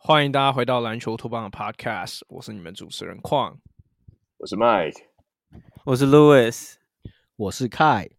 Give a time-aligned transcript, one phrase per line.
[0.00, 3.58] 欢迎大家回到篮球托邦的 Podcast，我是你们主持人矿，
[4.38, 5.02] 我是 Mike，
[5.84, 6.76] 我是 Louis，
[7.36, 8.10] 我是 Kai。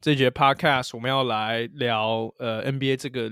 [0.00, 3.28] 这节 Podcast 我们要来聊呃 NBA 这个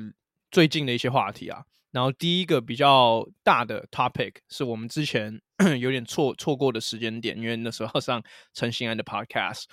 [0.51, 1.65] 最近的一些话题啊。
[1.97, 5.41] 然后第一个比较大的 topic 是我们之前
[5.81, 9.65] 有点错错过的时间点，因为那时候上陈信安的 Podcast，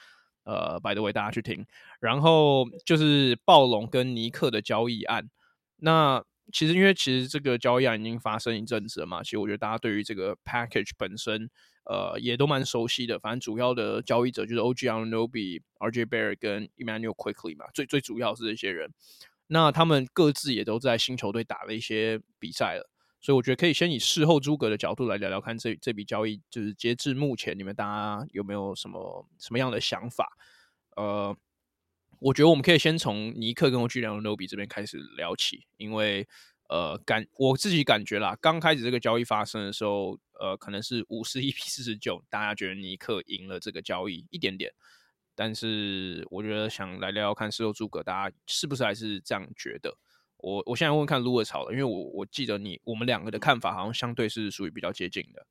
[0.46, 1.66] 呃，by the way 大家去听。
[2.00, 5.30] 然后就是暴龙跟尼克的交易案，
[5.76, 6.24] 那。
[6.52, 11.50] 其实，因为其实这个交易案已经发生一阵子了嘛，其实我觉得大家对于这个 package 本身，
[11.86, 13.18] 呃，也都蛮熟悉的。
[13.18, 18.92] 反正主要的交易者就是 OG Anunoby、RJ Barrett 跟 Immanuel Quickly 嘛，最最主要是这些人。
[19.48, 22.90] 那他们各自也都在新球队打了一些比赛了，
[23.22, 30.38] 所以我觉得可以先以事后诸葛的角度来聊聊看这这笔交易，就是截至目前，你们大家有没有什么什么样的想法？
[30.96, 31.36] 呃。
[32.20, 36.26] 我觉得我们可以先从尼克跟 OG Anunoby 这边开始聊起，因为
[36.70, 44.72] 呃感我自己感觉啦，刚开始这个交易发生的时候，呃可能是五十一比四十九，大家觉得尼克赢了这个交易一点点，
[45.36, 49.98] 但是我觉得想来聊聊看事后诸葛，大家是不是还是这样觉得？
[50.38, 55.46] 我我现在问看 Louis 好了，因为我我记得你我们两个的看法好像相对是属于比较接近的。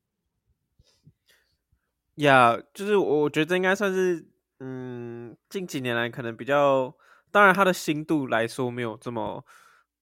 [2.15, 4.27] 呀就是我觉得应该算是。
[4.65, 6.95] 嗯，近几年来可能比较，
[7.31, 9.43] 当然它的新度来说没有这么，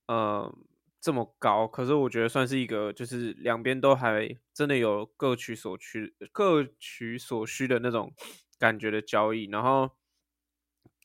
[0.06, 0.56] 呃，
[1.00, 1.68] 这么高。
[1.68, 8.14] 可是我觉得算是一个，就是两边都还真的有各取所需、各取所需的那种
[8.62, 9.50] 感觉的交易。
[9.50, 9.92] 然后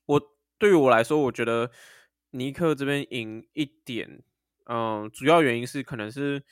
[0.07, 1.73] 我对于我来说，我觉得
[2.31, 4.23] 尼克这边赢一点，
[4.67, 6.45] 嗯、主要原因是可能是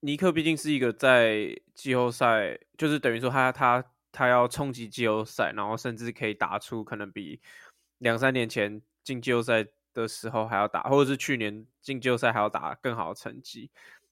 [0.00, 3.84] 尼克毕竟是一个在季后赛，就是等于说他他。
[4.12, 7.38] 他要冲击季后赛，然后甚至可以打出可能比
[7.98, 13.70] 两三年前进季后赛的时候还要打，或者是去年进季后赛还要打更好的成绩。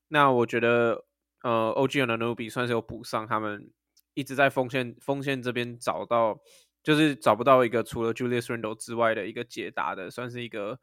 [0.08, 1.06] 那我觉得，
[1.42, 3.70] 呃，OG Anunoby 算是有补上他们
[4.14, 6.40] 一直在锋线锋线这边找到，
[6.82, 10.80] 就是找不到一个除了 Julius Randle 之外的一个解答的，算是一个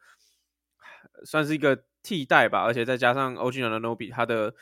[1.26, 2.62] 算是一个替代吧。
[2.62, 4.54] 而且再加上 OG Anunoby 他的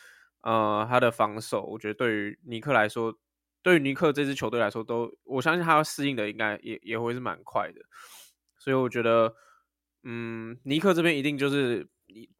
[0.41, 3.17] 呃他的防守，我觉得对于尼克来说。
[3.61, 7.81] 对于尼克这支球队来说，都我相信他要适应的应该也也会是蛮快的，
[8.57, 9.35] 所以我觉得，
[10.03, 11.85] 嗯，尼克这边一定就是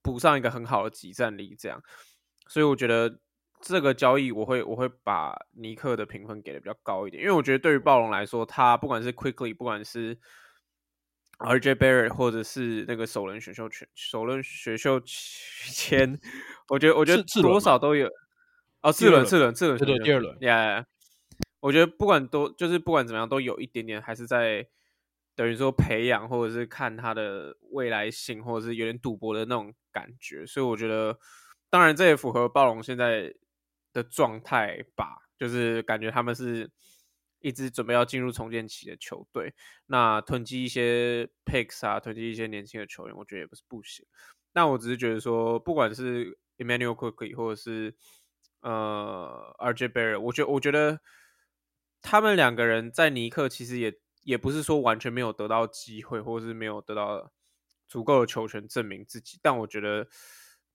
[0.02, 1.84] 补上一个很好的集战力，这样，
[2.48, 3.20] 所以我觉得
[3.62, 10.18] 这个交易我会我会把尼克的评分给的比较高一点，因为我觉得对于暴龙来说，他不管是 Quickly，不管是
[11.38, 16.20] RJ Barrett，或者是那个首轮选秀权、首轮选秀签，
[16.70, 18.10] 我觉得我觉得多少都有，
[18.82, 20.86] 哦，次轮次轮次轮对对第二轮，Yeah。
[21.62, 24.66] 我觉得不管多，就是不管怎么样，都有一点点还是在
[25.36, 30.46] 等于说培养，或者是看他的未来性，或者是有点赌博的那种感觉。
[30.46, 31.20] 所以我觉得，
[31.70, 33.34] 当然这也符合暴龙现在
[33.94, 36.72] 的状态吧，就是感觉他们是
[37.40, 39.54] 一直准备要进入重建期的球队。
[39.88, 44.06] 那囤积一些 picks 啊，囤积一些年轻的球员，我觉得也不是不行。
[44.54, 47.96] 那我只是觉得说，不管是 Immanuel Quickley 或者是
[48.62, 51.00] 呃 RJ Barry，我觉我觉得。
[52.02, 57.30] 他们两个人在尼克其实也也不是说完全没有得到机会，或者是没有得到
[57.90, 59.38] 足够的球权证明自己。
[59.42, 60.08] 但我觉得，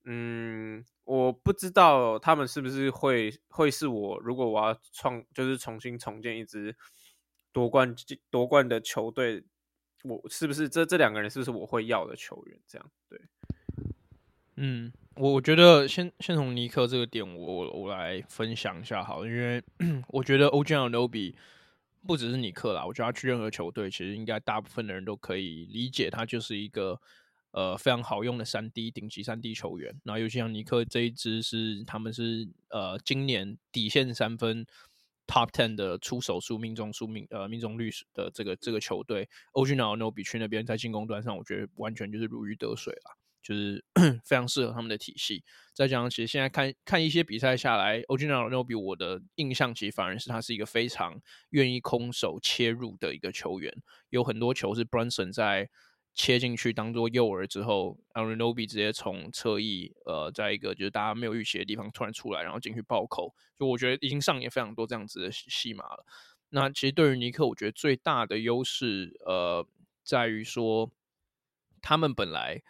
[0.04, 6.76] 嗯，我不知道他们是不是会会是我如果我要创就是重新重建一支
[7.52, 7.94] 夺冠
[8.30, 9.44] 夺冠的球队，
[10.02, 12.58] 我是不是这这两个人是不是我会要的球员？
[12.66, 13.20] 这样对，
[14.56, 14.92] 嗯。
[15.16, 19.62] 我我觉得先先从尼克这个点我，我来分享一下好，因为
[20.10, 21.36] 我觉得 OG Anunoby
[22.04, 27.00] 不只是尼克啦，我觉得他去任何球队，其实应该大部分的人都可以理解，他就是一个
[27.54, 29.98] 呃非常好用的三 D 顶级三 D 球员。
[30.04, 34.66] 然后尤其像尼克这一支是他们是呃今年底线三分
[35.26, 43.16] Top Ten 的出手数命中数命呃命中率的这个这个球队，OG Anunoby 去那边在进攻端上，我觉得完全就是如鱼得水了。
[43.44, 43.84] 就是
[44.24, 45.44] 非常适合他们的体系。
[45.74, 51.20] 再加上，其实现在看看一些比赛下来，Oginal Nobby 我的印象其实反而是他是一个非常
[51.50, 53.70] 愿意空手切入的一个球员。
[54.08, 55.68] 有很多球是 Brunson 在
[56.14, 63.34] 切进去当做诱饵之后，Anunoby 直接从侧翼呃，在一个就是大家没有预期的地方突然出来，然后进去爆扣。
[63.58, 66.06] 就我觉得已经上演非常多这样子的戏码了。
[66.50, 69.66] 那其实对于尼克，我觉得最大的优势呃，
[70.02, 70.90] 在于说
[71.82, 72.62] 他们本来。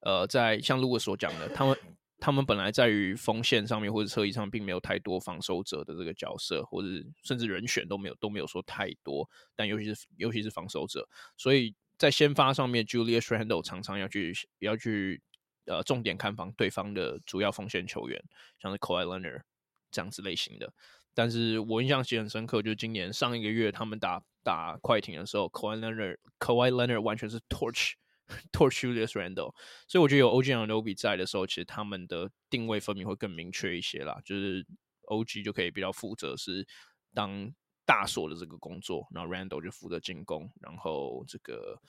[0.00, 1.76] 呃，在像如果所讲的，他们
[2.20, 6.86] 他们本来在于锋线上面或者侧翼上并没有太多防守者的这个角色，或者
[7.24, 15.20] 甚至人选都没有都没有说太多，但尤其是尤其是防守者，所以在先发上面，Julius Randle 常常要去要去
[15.66, 18.22] 呃重点看防对方的主要锋线球员，
[18.58, 19.42] 像是 Kawhi Leonard
[19.90, 20.72] 这样子类型的。
[21.12, 27.94] 但是我印象其实很深刻，就是今年上一个月他们打打快艇的时候，Kawhi Leonard Kawhi Leonard 完全是 torch。
[28.52, 29.54] Torch Julius Randle，
[29.86, 34.20] 所以我觉得有 OG Anunoby 在的时候，其实他们的定位分明会更明确一些啦。
[34.22, 34.66] 就是
[35.06, 36.66] OG 就可以比较负责是
[37.14, 37.50] 当
[37.88, 41.80] 大锁的这个工作，然后 Randall 就负责进攻，然后这个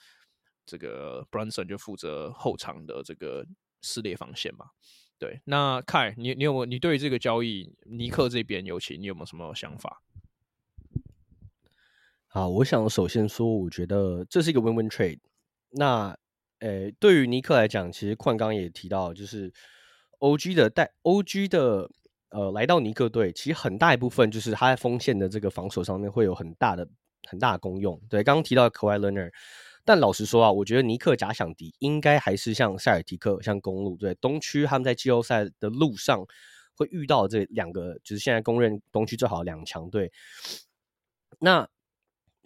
[0.64, 3.46] 这个 Brunson 就负责后场的这个
[3.82, 4.70] 撕裂防线嘛。
[5.18, 10.02] 对，那 Kai，你你有没有你对于这个交易尼克这边尤其你有没有什么想法？
[12.28, 15.20] 好，我想首先说，我觉得这是一个 Win-Win Trade。
[15.72, 16.16] 那
[16.60, 19.52] 诶，对于尼克来讲，其实矿刚也提到，就是
[20.20, 21.90] OG 的带 OG 的
[22.30, 26.88] 呃来到尼克队，其实很大一部分就是他在锋线的这个防守上面会有很大的
[27.28, 28.00] 很大的功用。
[28.08, 29.32] 对，刚刚提到 k a w a i l e n a r
[29.84, 36.24] 但老实说啊，我觉得尼克假想敌应该还是像塞尔提克、像公路，对，东区他们在季后赛的路上
[36.76, 40.12] 会遇到这两个，就是现在公认东区最好的两强队。
[41.38, 41.66] 那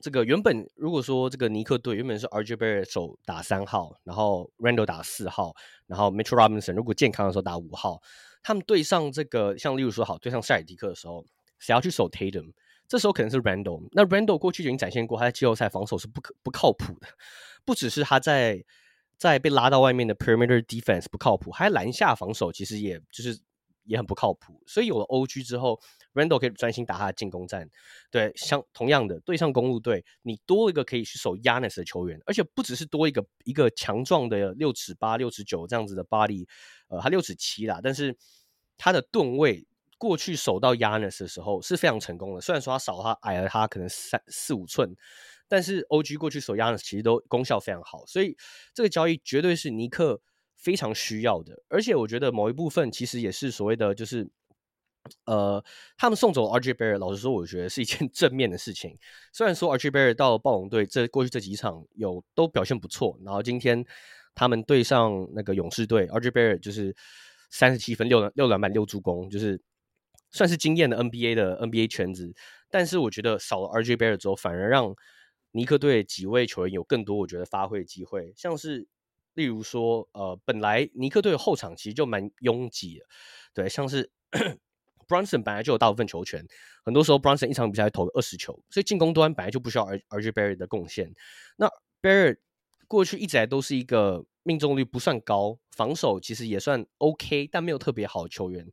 [0.05, 5.57] 这个原本如果说这个尼克队原本是 RJ Barrett 守打三号，然后 Randle 打四号，
[5.87, 8.03] 然后 Mitchell Robinson 如果健康的时候打五号，
[8.43, 11.25] 他们对上这个像例如说好对上塞尔迪克的时候，
[11.59, 12.53] 谁要去守 Tatum？
[12.87, 13.89] 这时候可能是 Randle。
[13.93, 17.09] 那 Randle 过去已经展现过他在季后赛防守是不可不靠谱的，
[17.65, 18.63] 不只是他在
[19.17, 23.39] 在被拉到外面的 Perimeter Defense 不靠谱，还篮下防守其实也就是
[23.85, 24.63] 也很不靠谱。
[24.67, 25.81] 所以有了 OG 之后。
[26.15, 27.69] ，Randall 可以专心打他的进攻战，
[28.09, 36.47] 对，像同样的对上公路队，你多了一个可以去守 Yanis 的球员，而且不只是多一个一个强壮的六尺八、六尺九这样子的 body，
[36.87, 38.17] 呃，他六尺七啦，但是
[38.79, 39.67] 他的吨位
[39.99, 42.41] 过去守到 Yanis 的时候是非常成功的。
[42.41, 44.95] 虽然说他少他矮了他可能三四五寸，
[45.49, 48.37] 但是 OG 过去守 Yanis 其实都功效非常好，所以
[48.73, 50.21] 这个交易绝对是尼克
[50.65, 51.63] 非常需要的。
[51.69, 54.29] 而且我觉得某一部分其实也是所谓的就是。
[55.27, 55.63] 呃，
[55.99, 58.99] 他们送走 RJ Barrett，老实说，我觉得是一件 正面的事情。
[59.35, 63.85] 虽然说 RJ Barrett 到暴龙队这过去这几场有都表现不错，然后今天
[64.35, 66.97] 他们对上那个勇士队，RJ Barrett 就是
[67.51, 69.61] 三十七分六六篮板六助攻，就是
[70.31, 72.35] 算是惊艳的 NBA 的 NBA 圈子。
[72.71, 74.97] 但是我觉得少了 RJ Barrett 之后，反而让
[75.51, 78.87] 尼克队几位球员有更多我觉得发挥的机会，像是
[79.35, 83.05] 例如说，呃，本来尼克队的后场其实就蛮拥挤的，
[83.53, 84.11] 对，像是。
[85.07, 86.43] Brunson 本来就有大部分球权，
[86.83, 91.15] 很多时候 Brunson 一场比赛投二十球，所以进攻端本来就不需要 RJ Barrett 的贡献。
[91.57, 91.69] 那
[92.01, 92.39] Barrett
[92.89, 98.67] 过去一直来都是一个命中率不算高，防守其实也算 OK，但没有特别好的球员。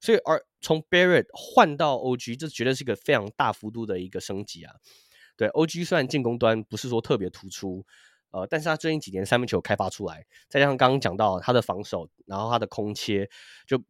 [0.00, 4.74] 所以而从 Barrett 换到 OG，这绝对是一个非常大幅度的一个升级啊。
[5.36, 7.86] 对，OG 虽然进攻端不是说特别突出，
[8.40, 13.28] 呃，但是他最近几年三分球开发出来，再加上刚刚讲到他的防守，然后他的空切
[13.66, 13.82] 就。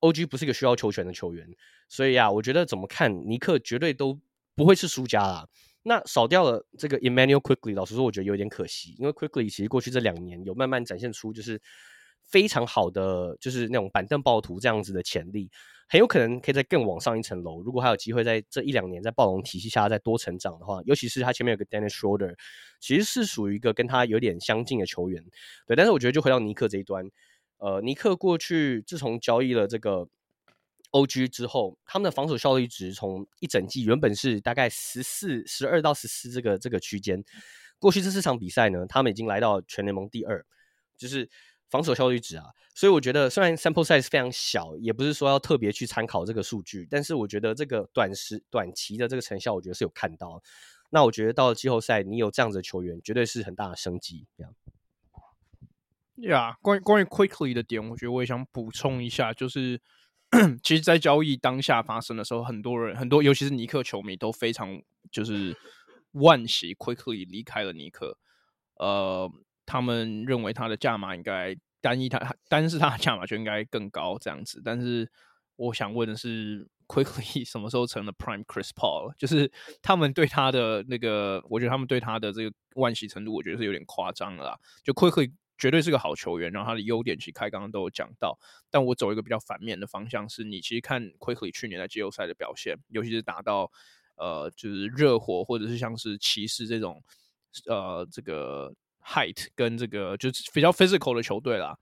[0.00, 1.48] OG 不是一个需要球权的球员，
[1.88, 4.20] 所以啊，我觉得怎么看尼克绝对都
[4.54, 5.48] 不会是输家啦。
[5.84, 11.58] 那少掉了这个 Emmanuel Quickly，老实说，我觉得有点可惜，因为 Quickly 其实过去这两年有慢慢展现出就是
[12.24, 15.50] 非常好的，就是那种板凳暴徒这样子的潜力，
[15.88, 17.62] 很有可能可以再更往上一层楼。
[17.62, 22.34] 如果还有机会在这一两年在暴龙体系下再多成长的话，尤其是他前面有个 Dennis Schroder，
[22.80, 25.22] 其实是属于一个跟他有点相近的球员。
[25.66, 27.08] 对，但是我觉得就回到尼克这一端。
[27.58, 30.06] 呃，尼克过去自从交易了这个
[30.90, 37.22] OG 之后，他们的防守效率值从一整季原本是大概十四、十二到十四这个这个区间，
[37.78, 40.44] 过去这四场比赛呢，他们已经来到全联盟第二，
[40.96, 41.28] 就是
[41.70, 42.44] 防守效率值啊。
[42.74, 50.42] 所以我觉得，虽然 sample size 非常小，也不是说要特别去参考这个数据，但是我觉得这个短时短期的这个成效，我觉得是有看到。
[50.90, 54.26] 那我觉得到了季后赛，你有这样子的球员，绝对是很大的升级。
[54.36, 54.54] 这样。
[56.16, 59.80] 呀、yeah，关于关于 quickly 的点，我觉得我也想补充一下，就是
[60.62, 64.80] 其实，在交易当下发生的时候，很多人很多，尤其是尼克球迷都非常
[65.10, 65.56] 就是
[66.12, 68.16] 惋惜 quickly 离开了尼克。
[68.76, 69.28] 呃，
[69.66, 74.60] 他们认为他的价码应该单一他单是他的价码就应该更高这样子。
[74.64, 75.10] 但是
[75.56, 79.14] 我想问的是，Quickly 什么时候成了 Prime Chris Paul？
[79.18, 79.50] 就是
[79.82, 84.58] 他们对他的那个，我觉得他们对他的这个惋惜程度，我觉得是有点夸张了啦。
[84.82, 85.32] 就 Quickly。
[85.56, 88.36] 绝对是个好球员，然后他的优点其实开刚刚都有讲到，
[88.70, 93.70] 但我走一个比较反面的方向，是你其实看 Quickly 去年在季后赛的表现，尤其是打到
[94.16, 97.00] 呃就是热火或者是像是骑士这种
[97.68, 98.74] 呃这个
[99.06, 101.76] height 跟这个就是比较 physical 的球队啦，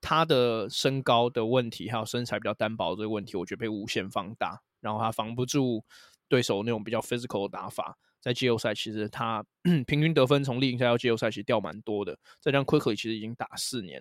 [0.00, 5.84] 他的身高的问题，还有身材比较单薄这个问题，我觉得被无限放大，然后他防不住
[6.28, 7.98] 对手那种比较 physical 的打法。
[8.20, 9.44] 在季后赛，其实他
[9.84, 12.16] 平均得分从例行赛到季后赛其实掉蛮多的。
[12.40, 14.00] 再加上 Quickly 其实已经打四年，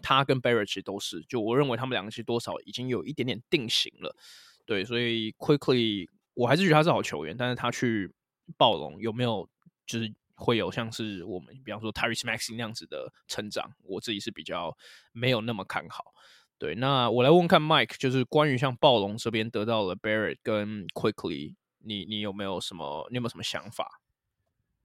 [0.00, 4.16] 他跟 Barrett 其实都是，就我认为他们两个其实多少已经有一点点定型了。
[4.64, 8.10] 对，所以 Quickly 我还是觉得他是好球员，但是他去
[8.56, 9.46] 暴龙有没有
[9.86, 14.76] 就是会有像是我们比方说 Tyrese Maxey 那样子的成长，我自己是比较
[15.12, 16.12] 没有那么看好。
[16.58, 21.54] 对，那我来问问看 Mike，就是关于像暴龙这边得到了 Barrett 跟 Quickley。
[21.82, 23.06] 你你有没有什么？
[23.08, 24.02] 你有没有什么想法？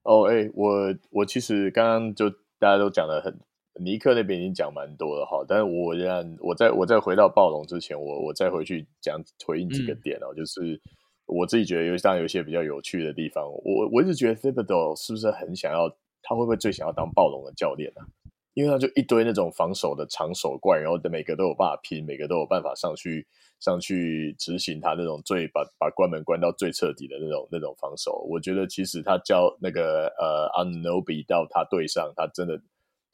[0.02, 3.38] 哦，哎，我我其实刚刚就大家都讲的很，
[3.78, 5.44] 尼克那边已经讲蛮多了哈。
[5.46, 10.80] 但是我仍然，我在我在回到暴龙之前，我我再回去讲回应几个点哦，嗯、就是
[11.26, 15.88] 我自己觉得，尤其当有一些比较有趣的地方，我我一直觉得 Thibodeau 是不是很想要，
[16.22, 18.06] 他会不会最想要当暴龙的教练呢、啊？
[18.54, 23.26] 因为他就一堆那种防守的长手怪，然后每个都有办法拼，每个都有办法上去。
[23.58, 32.60] 上去执行他那种最把把关门关到最彻底的那种那种防守，我觉得其实他教那个呃 Anunoby 到他队上，他真的，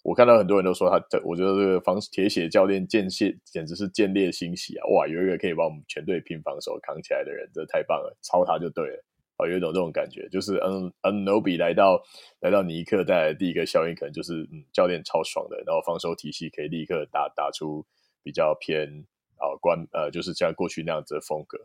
[0.02, 4.87] 我看到很多人都说他，我觉得这个防铁血教练见血简直是见猎欣喜啊！
[4.88, 9.04] 哇，有一个可以把我们全队拼防守扛起来的人，这太棒了，抄他就对了。
[9.38, 10.59] 哦，有一种这种感觉，就是
[11.02, 12.02] Anunoby 来到
[12.40, 17.87] 来到尼克带来的第一个效应，可能就是嗯，教练超爽的，然后防守体系可以立刻打打出
[18.23, 19.04] 比较偏。
[19.42, 21.59] 啊，关呃，就是像过去那样子的风格，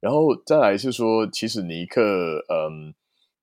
[0.00, 2.92] 然后再来是说，其实尼克嗯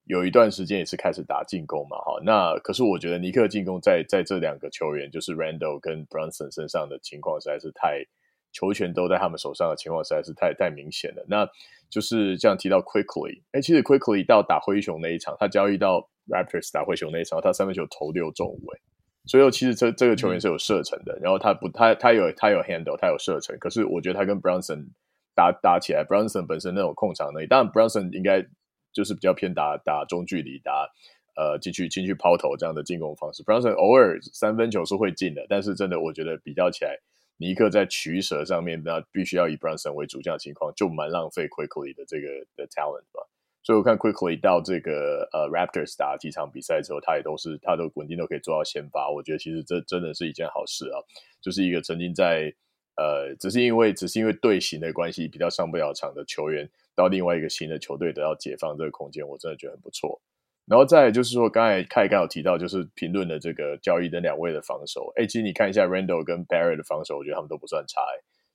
[0.10, 8.04] 有一段时间也是开始打进攻嘛，哈，那可是我觉得尼克进攻在在这两个球员，就是 Randall 跟 Brunson 身上的情况实在是太
[8.52, 11.24] 球权都在他们手上的情况实在是太太明显了。
[11.30, 11.48] 那
[11.92, 18.82] 就是这样提到 Quickley，哎，其实 Quickley 到打灰熊那一场，他交易到 Raptors 打灰熊那一场，他三分球投六中五，哎。
[19.28, 23.56] 所以其实这这个球员是有射程的，嗯、然后他不他他有他有 handle，他有射程。
[23.60, 24.88] 可是我觉得他跟 Brunson
[25.36, 28.44] 打打起来，Brunson 本身那种控场能力，当然 Brunson 应该
[28.92, 30.90] 就是比较偏打打中距离，打
[31.36, 33.44] 呃进去进去抛投这样的进攻方式。
[33.44, 36.98] Brunson 偶尔三分球是会进的，但是真的我觉得比较起来，
[37.38, 43.28] 尼克在取舍上面，那必须要以 Brunson 为主，这样的情况就蛮浪费 Quickly 的这个的 talent 吧。
[43.62, 49.12] 所以我看 Quickly 到这个呃 Raptors 打几场比赛之后，他也都是他都稳定都可以做到先发。
[49.12, 50.98] 我觉得其实这真的是一件好事啊，
[51.42, 52.54] 就是一个曾经在
[52.96, 56.70] 呃只是因为只是因为队形的关系比较上不了场的球员，
[57.00, 60.22] 到另外一个新的球队得到解放这个空间，我真的觉得很不错。
[60.66, 68.02] 然后再就是说，刚才凯刚有提到，就是评论的这个交易的两位的防守，哎，其实你看一下 Randle 跟 Barry 的防守，我觉得他们都不算差。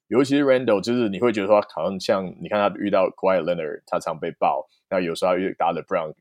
[0.09, 4.69] 尤其是 Randle，就是你会觉得说，好像像你看他遇到 Quiet Leonard，他常被爆。
[4.91, 6.15] 那有时候他遇打 The Brown，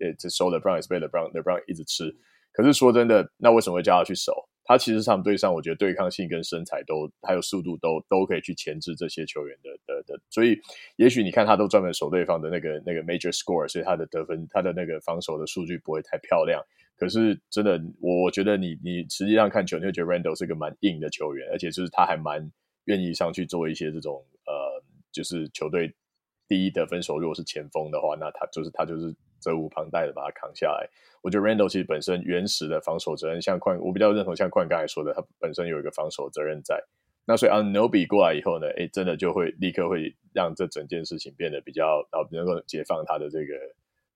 [0.00, 2.14] 呃，这守 The Brown 也是被 The Brown The Brown 一直吃。
[2.52, 4.48] 可是说真的，那为什么会叫他去守？
[4.68, 10.20] 他其实上对上，我觉得对抗性跟身材都还有速度都都可以去牵制这些球员的的的。
[10.30, 10.60] 所以，
[10.94, 16.62] 也许你看他都专门守对方的那个那个 major score，所以他的得分、他的那个防守的数据不会太漂亮。
[16.96, 22.48] 可是真的，我我觉得你你实际上看球，你会觉得 Randle 是个蛮硬的球员，而且就是他还蛮。
[22.88, 24.82] 愿意上去做一些这种呃，
[25.12, 25.94] 就是球队
[26.48, 30.88] 第一得分手，如果是前锋的话，那他就是他就是责无旁贷的把他扛下来。
[31.22, 36.82] 我觉得 Randall 其实本身原始的防守责任，像矿，我比较认同像矿刚才说的，他本身有一个防守责任在。
[37.26, 43.54] 那所以 Anunoby 过来以后呢，诶，真的就会立刻会让这整件事情变得比较，然后能够解放他的这个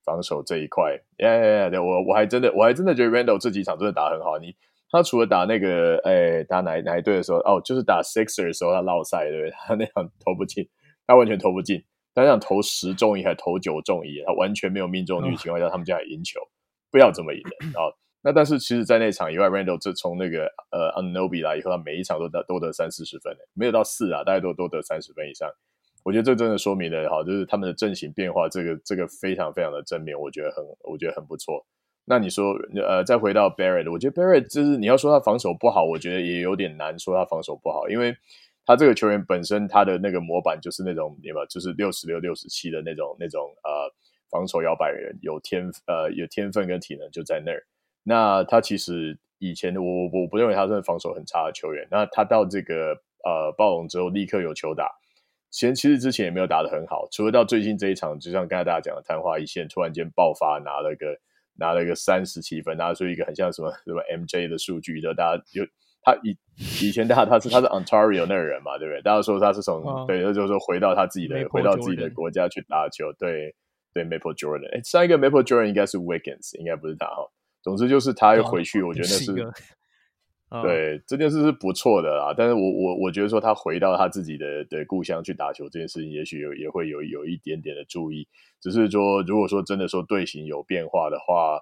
[0.05, 0.99] 防守这一块。
[1.19, 1.79] 耶耶耶！
[1.79, 4.39] 我我还真的我还真的觉得 Randall 这几场真的打很好。
[4.39, 4.57] 你。
[4.95, 9.51] 他除了打那个，哎，打哪哪一队的时候，哦，就是打 Sixers 的时候，他落赛，对不对？
[9.51, 10.69] 他那样投不进，
[11.07, 11.83] 他完全投不进。
[12.15, 16.41] 他想投十中一还投九中一，他完全没有命中率情况下，他们家也赢球，
[16.91, 17.95] 不要这么赢的啊、哦！
[18.25, 25.51] 那但是其实，在那场以外，Randle 这从那个呃 Anunoby 来以后，他每一场都得都得三四十分，没有到四啊，大家都都得三十分以上。
[26.05, 31.67] 我觉得这真的说明了哈，就是他们的阵型变化，这个这个非常非常的正面，我觉得很我觉得很不错。
[32.05, 32.53] 那你说，
[32.85, 38.17] 呃，再回到 Barrett，我觉得 Barrett 就是你要说他防守不好，我觉得也有点难说他防守不好，因为
[38.65, 41.45] 他这个球员本身他的那个模板就是那种，对吧？
[41.47, 43.93] 就是六十六、六十七的那种、那种呃
[44.31, 47.63] 防守摇摆人，有天呃有天分跟体能就在那儿。
[48.03, 51.87] 那他其实以前我我我不认为他是防守很差的球员。
[51.91, 54.91] 那他到这个呃暴龙之后，立刻有球打，
[55.51, 61.19] 前其实之前也没有打得很好，除了到最近这一场，就像刚才大家讲的昙花一现，突然间爆发拿了个。
[61.55, 65.63] 拿了一个三十七分，拿出一个很像什么什么 MJ 的数据的，大家就
[66.03, 66.37] 他以
[66.83, 69.03] 以前他他是他是 Ontario 那个人嘛，对不对？
[69.03, 73.55] 大家说他是从、哦、对，他就是说回到他自己的回到自己的国家去打球，对
[73.95, 77.29] 对 Maple Jordan，哎，上一个 Maple Jordan 应该是 Wiggins，应该不是他哈。
[77.63, 79.33] 总之就是他又回去，哦、我觉得那是
[80.63, 82.35] 对，这件事是不错的啦。
[82.37, 88.29] 但是我我我觉得说他回到他自己的的故乡去打球这件事情，也许有也会有有一点点的注意。
[88.61, 91.61] 只是说，如果说真的说队形有变化的话，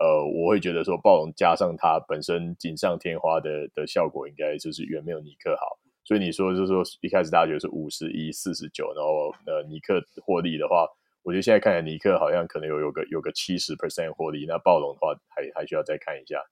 [0.00, 5.78] 呃，我会觉得说暴龙加上他本身锦上添花的的效果，应该就是远没有尼克好。
[6.02, 10.88] 所以你说就是说一开始大家觉得是五十一四十九，然后呃尼克获利的话，
[11.22, 16.42] 我觉得现在看来尼克好像可能有有个有个七十 percent 获利，那暴龙的话还还需要再看一下。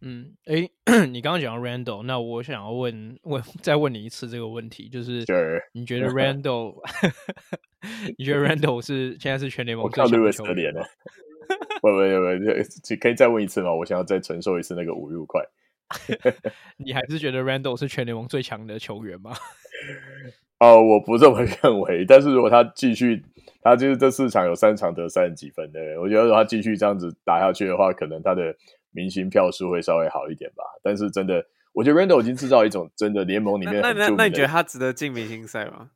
[0.00, 0.68] 嗯，哎，
[1.08, 5.24] 你刚刚讲到 Randle，那我想要问问再问你一次这个问题，就是
[5.72, 6.82] 你觉得 Randle，
[8.18, 10.82] 你觉得 Randle 是现在是全联盟最强的球员吗？
[11.80, 13.72] 不不不，可以再问一次吗？
[13.72, 15.42] 我想要再承受一次那个五十五块。
[16.78, 19.32] 你还是觉得 Randall 是全联盟最强的球员吗？
[20.60, 22.04] 哦，我不这么认为。
[22.04, 23.24] 但是如果他继续，
[23.62, 28.54] 他就是这四场有三场得三十几分的，我觉得如果他继续这样子打下去的话，可能他的。
[28.90, 33.82] 明星票数会稍微好一点吧，但是真的，我觉得 Randall 已经制造一种真的联盟里面。
[33.82, 35.90] 那那那你觉得他值得进明星赛吗？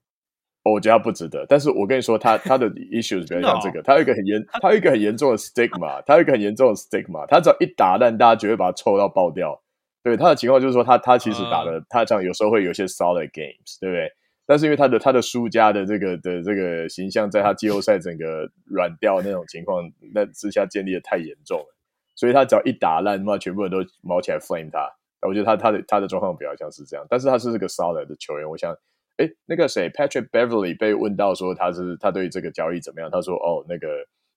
[0.63, 1.45] 我觉得他不值得。
[1.49, 9.61] 但是我跟你说，他他的 issues 比较像这个，他有一个很严，他有一个很严重的 stigma，他有一个很严重的 stigma，他只要一打烂，大家绝对把他臭到爆掉。
[10.03, 14.11] 对他的情况就是说他，他他其实打的，嗯、他这样有时候会有些 solid games，对不对？
[14.45, 21.77] 但是因为他的他的输家的这个的这个形象，在他季后赛整个软掉那种情况那之下建立的太严重了。
[22.17, 24.91] 所以他只要一打烂，那全部人都毛起来 flame 他。
[25.27, 28.49] 我觉得他他的他的状况比较像是这样，但是他是这个 solid 的球员。
[28.51, 28.77] 我想，
[29.17, 33.11] 哎，那个谁，Patrick Beverly 被问到说他是他对这个交易怎么样？
[33.11, 33.89] 他说，哦，那个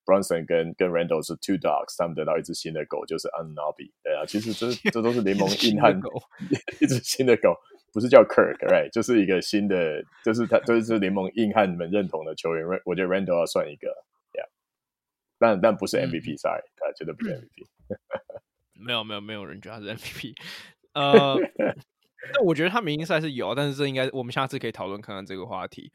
[0.05, 3.91] Bronson 跟跟 Randall 是 two dogs，他们得到一只新的狗，就是 Anunoby。
[4.03, 6.10] 对啊，其实这这都是联盟硬汉狗，
[6.82, 7.55] 一只新的狗，
[7.94, 8.89] 不是叫 Kirk，right？
[8.91, 12.65] 就是一个新的，就是他就是联盟硬汉们认同的球员。
[12.86, 13.88] 我觉得 Randall 要算一个。
[15.38, 17.67] 但但不是 MVP，sorry，他绝对不是 MVP。
[18.74, 20.34] 没有没有没有人觉得他是 MVP。
[20.94, 21.75] 呃，那
[22.46, 25.92] 我觉得他明星赛是有，但是这应该我们下次可以讨论看看这个话题。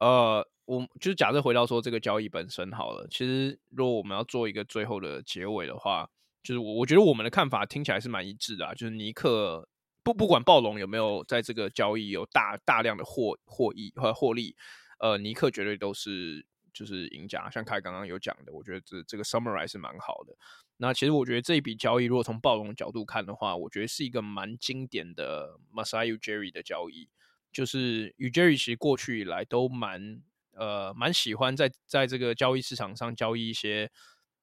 [0.00, 6.08] 呃，我就是假设回到说这个交易本身好了，其实如果我们要做一个最后的结尾的话，
[6.42, 9.68] 就是我我觉得我们的看法听起来是蛮一致的啊，就是尼克
[10.02, 14.56] 不不管暴龙有没有在这个交易有大大量的获获益和获利，
[14.98, 16.46] 呃，尼克绝对都是。
[16.74, 20.34] 就是赢家，像凯刚刚有讲的，我觉得这这个 summarize 是蛮好的。
[20.82, 27.08] 那其实我觉得这一笔交易，如果从暴龙角度看的话，我觉得是一个蛮经典的 Masai Ujiri 的交易。
[27.52, 30.20] 就是 Ujiri 其实过去以来都蛮
[30.54, 33.92] 呃蛮喜欢在在这个交易市场上交易一些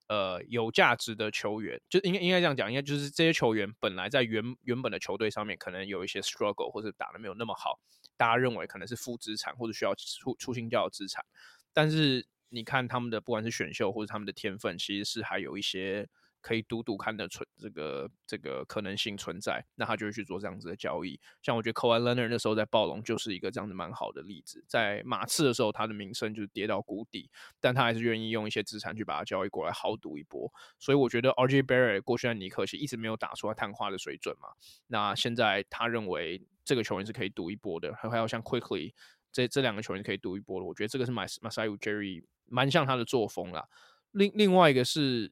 [0.08, 7.82] 呃有价值的球员，就应该应该这样讲，应该就是这些球员本来在原原本的球队上面可能有一些 struggle 或者打得没有那么好，
[8.16, 11.26] 大家认为可能是负资产或者需要出出新掉的资产。
[11.74, 16.08] 但是你看他们的不管是选秀或者他们的天分，其实是还有一些
[16.42, 21.20] 可以赌赌看的存这个这个可能性存在，那他就会去做这样子的交易。
[21.42, 30.52] 像我觉得 Kawhi Leonard 那时候在暴龙就是一个这样子蛮好的例子，在马刺的时候他的名声就是跌到谷底，但他还是愿意用一些资产去把它交易过来豪赌一波。
[30.80, 34.50] 所以我觉得 RJ Barrett 过去在尼克其实一直没有打出来探花的水准嘛，
[34.88, 38.94] 那现在他认为这个球员是可以赌一波的，还有像 Quickly。
[39.32, 43.64] 这这两个球员可以赌一波了，我觉得这个是 Masai Ujiri 蛮像他的作风啦。
[44.10, 45.32] 另另外一个是，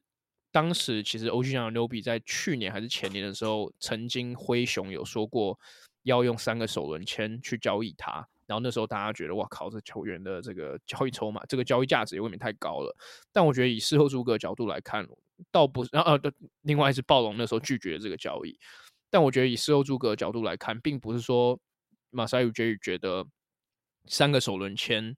[0.50, 5.58] 当时其实 OG 讲的 Anunoby 在去年还是前年的时候，曾经灰熊有说过
[6.02, 12.96] 要用三个首轮签去交易他，然后那时候大家觉得哇靠，这球员的这个交易筹码，这个交易价值也未免太高了。
[13.32, 15.06] 但我觉得以事后诸葛角度来看，
[15.50, 16.32] 倒不是，然后呃，
[16.62, 18.58] 另外是暴龙那时候拒绝这个交易，
[19.10, 21.58] 但我觉得以事后诸葛角度来看，并不是说
[22.12, 23.26] Masai Ujiri 觉得。
[24.10, 25.14] 三个首轮签，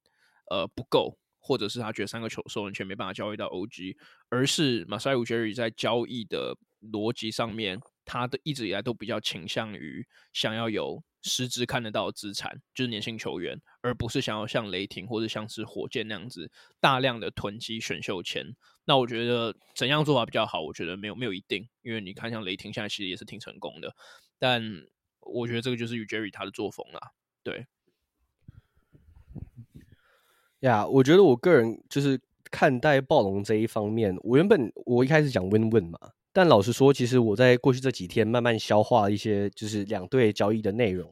[0.51, 1.17] 呃，不够，
[1.51, 3.97] 或者是他觉得三个球首轮签没办法交易到 OG，
[4.29, 18.55] 而是 Masai Ujiri 在交易的逻辑上面，他的一直以来都比较倾向于想要有实质看得到的资产，就是年轻球员，而不是想要像雷霆或者像是火箭那样子大量的囤积选秀签。
[18.85, 20.61] 那我觉得怎样做法比较好？
[20.63, 23.93] 我觉得没有没有一定，因为你看像雷霆现在其实也是挺成功的，
[24.39, 24.63] 但
[25.19, 27.01] 我觉得这个就是 Ujiri 他的作风啦，
[27.43, 27.67] 对。
[30.61, 32.21] 呀我觉得我个人就是
[32.51, 35.99] 看待暴龙这一方面，我原本我一开始讲 win win 嘛，
[36.33, 41.11] 但老实说，其实我在过去这几天慢慢消化一些就是两队交易的内容。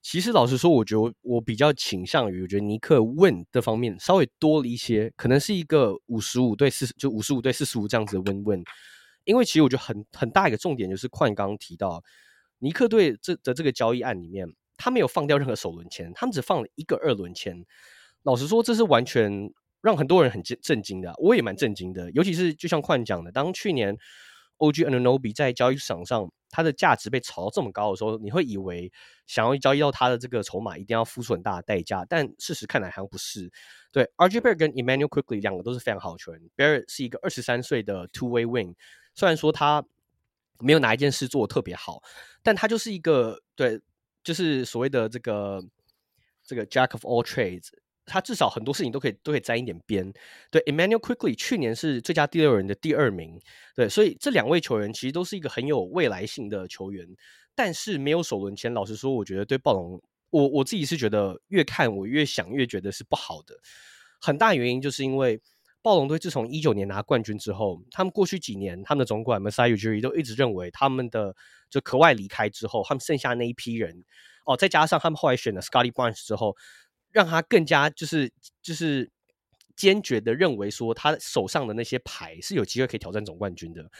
[0.00, 8.64] 其实老实说，我觉得我比较倾向于，我觉得尼克 win 这方面稍微多了一些，可能是一个五十五对四十，就五十五对四十五这样子的 win win。
[9.24, 12.02] 因为其实我觉得很很大一个重点就是，矿刚刚提到
[12.60, 17.64] 尼克队这的这个交易案里面，他没有放掉任何首轮签，他们只放了一个二轮签。
[18.22, 19.50] 老实说，这是完全
[19.80, 22.10] 让很多人很震震惊的，我也蛮震惊的。
[22.12, 23.96] 尤其是就像矿讲的，当去年
[24.58, 28.90] OG Anunoby 在交易市场上，它的价值被炒到这么高的时候，你会以为
[29.26, 32.04] 想要交易到它的这个筹码，一定要付出很大的代价。
[32.08, 33.50] 但事实看来好像不是。
[33.92, 36.42] 对，RJ Barrett 跟 Immanuel Quickly 两个都是非常好的球员。
[36.56, 38.74] Bear 是一个二十三岁的 Two Way Wing，
[39.14, 39.84] 虽然说他
[40.58, 42.02] 没有哪一件事做的特别好，
[42.42, 43.80] 但他就是一个对，
[44.24, 45.64] 就是所谓的这个
[46.42, 47.68] 这个 Jack of all trades。
[48.08, 50.12] 他至少很多事情都可以都可以沾一点边。
[50.50, 53.38] 对，Immanuel Quickly 去年是最佳第六人的第二名。
[53.76, 57.06] 对，所以这两位球员其实都是一个很有未来性的球员，
[57.54, 58.72] 但是没有首轮签。
[58.72, 63.54] 老实说，我觉得对暴龙，我我自己是觉得越看我越想越觉得是不好的。
[64.20, 65.40] 很大原因就是因为
[65.82, 71.36] 暴龙队自从一九年拿冠军之后，他们过去几年他们的总管 Masai Ujiri 都一直认为他们的
[71.70, 74.02] 就可外离开之后，他们剩下那一批人
[74.44, 76.56] 哦，再加上他们后来选了 Scotty Barnes 之后。
[77.18, 79.10] 让他更加就是就是
[79.74, 83.90] 坚决的认为说，他手上的那些牌是有机会可以挑战总冠军的。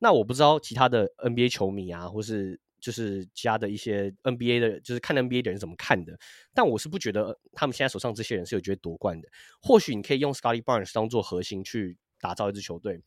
[0.00, 6.18] 那我不知道其他的 NBA 球迷啊，或是就是其他的一些 NBA 的，就是看 NBA 的人怎么看的。
[6.52, 9.28] 但我是不觉得他们现在手上这些人是有机会夺冠的。
[9.62, 13.00] 或许你可以用 Scotty Barnes 当做核心去打造一支球队，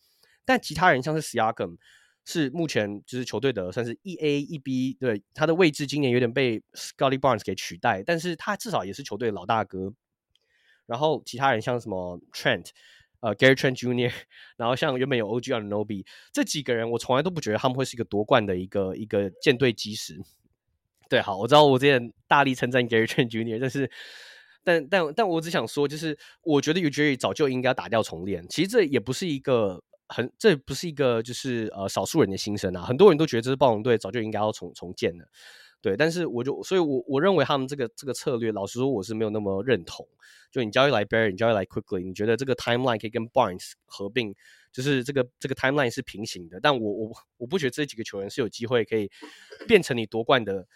[0.46, 1.76] 但其他人像是 Siakam。
[2.26, 9.94] 是目前就是球队的算是一 A 一 B，对，他的位置今年有点被 Scotty Barnes 给取代，但是他至少也是球队老大哥。
[10.86, 12.68] 然后其他人像什么 Trent，
[13.20, 14.12] 呃，Gary Trent Jr.，
[14.58, 20.20] 然后像原本有 OG Anunoby 这几个人，我从来都不觉得他们会是一个夺冠的一个一个舰队基石。
[21.10, 23.92] 对，好，我知道我之前大力称赞 Gary Trent Jr.，但是
[24.64, 28.48] 但但但我只想说，就是我觉得 u j r 早就应该打掉重练。
[28.48, 29.84] 其实这也不是一个。
[30.10, 35.26] 很，这不是一个就是呃少数人的心声啊，很多人都觉得这支暴龙队早就应该要重重建了，
[35.82, 40.08] 对，但是我就所以我，我认为他们这个这个策略，老实说我是没有那么认同。
[40.52, 44.34] 就你交易来 Barry，你交易来 Quickly，你觉得这个 timeline 可以跟 Barnes 合并，
[44.72, 49.12] 就是这个这个 timeline 是平行的，但我我我不觉得这几个球员是有机会可以
[49.68, 50.68] 变成你夺冠的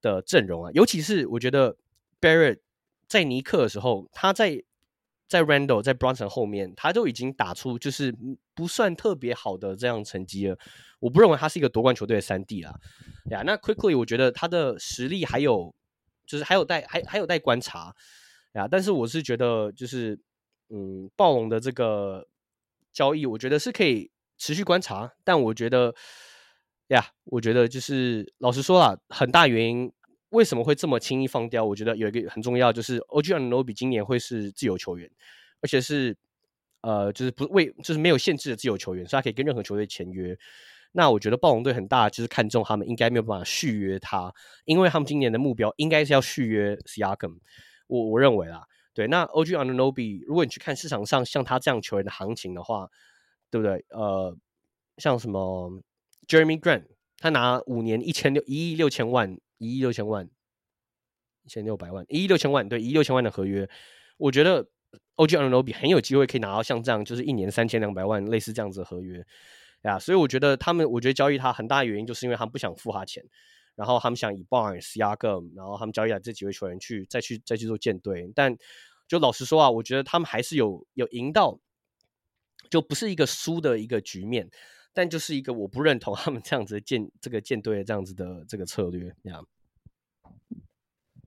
[0.00, 1.76] 的阵容啊，尤其是我觉得
[2.20, 2.60] Barry
[3.08, 4.62] 在尼克的时候，他在。
[5.30, 8.12] 在 Randle 在 Bronson 后面，他都已经打出就是
[8.52, 10.58] 不算特别好的这样成绩了。
[10.98, 12.74] 我不认为他是一个夺冠球队的三 D 啦。
[13.30, 15.72] 呀，那 Quickly 我觉得他的实力还有
[16.26, 17.94] 就是还有待还还有待观察
[18.54, 18.66] 呀。
[18.68, 20.18] 但是我是觉得就是
[20.68, 22.26] 嗯，暴龙的这个
[22.92, 25.12] 交易，我觉得是可以持续观察。
[25.22, 25.94] 但我觉得
[26.88, 29.92] 呀，我觉得就是老实说啦，很大原因。
[30.30, 31.64] 为什么会这么轻易放掉？
[31.64, 35.10] 我觉得有一个很重要，就是 OG Anunoby 今年会是自由球员，
[35.60, 36.16] 而且是
[36.82, 40.36] 呃，就是不为就是没有限制的自由球员，所以他可以跟任何球队签约。
[40.92, 44.32] 那我觉得暴龙队很大就是看中他们，应该没有办法续约他，
[44.64, 47.38] 因为他们今年的目标应该是要续约 Siakam。
[47.88, 48.64] 我我认为啦，
[48.94, 49.08] 对。
[49.08, 52.88] 那 OG Anunoby，如果你去看市场上像他这样球员的行情的话，
[53.50, 53.84] 对不对？
[53.90, 54.36] 呃，
[54.96, 55.82] 像什么
[56.28, 56.86] Jeremy Grant，
[57.18, 59.36] 他拿五年一千六一亿六千万。
[59.60, 60.26] 一亿六千万，
[61.44, 63.68] 一千六百万，一亿六千万，对，一亿六千万的合约，
[64.16, 64.66] 我觉得
[65.16, 69.22] OG Anunoby 很有机会可以拿到像这样，就是一年三千两百万，类似这样子的合约
[69.82, 69.98] 呀。
[69.98, 73.22] 所以我觉得他们，我觉得交易他很大的原因就是因为他们不想付他钱，
[73.74, 78.32] 然后他们想以 Barnes、Siakam，然后他们交易了这几位球员去再去再去做建队。
[78.34, 78.56] 但
[79.06, 81.60] 就老实说啊，我觉得他们还是有有赢到，
[82.70, 84.50] 就不是一个输的一个局面。
[84.92, 89.46] 但就是一个我不认同他们这样子建这个建队这样子的这个策略，这样。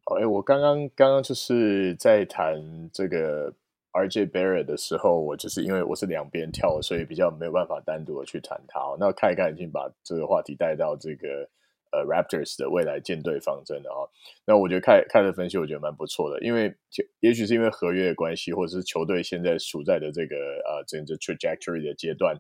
[0.05, 3.53] 好，哎，我刚刚刚刚就是在谈这个
[3.93, 8.79] RJ Barrett 的时候，我就是因为我是两边跳，所以比较没有办法单独的去谈他。
[8.99, 11.49] 那看一看已经把这个话题带到这个
[11.93, 14.03] 呃 Raptors 的未来建队方针了啊。
[14.45, 16.75] 那我觉得看看的分析，我觉得蛮不错的，因为
[17.21, 22.37] 也许是因为合约的关系，或者是球队现在处在的这个呃整个 trajectory 的阶段。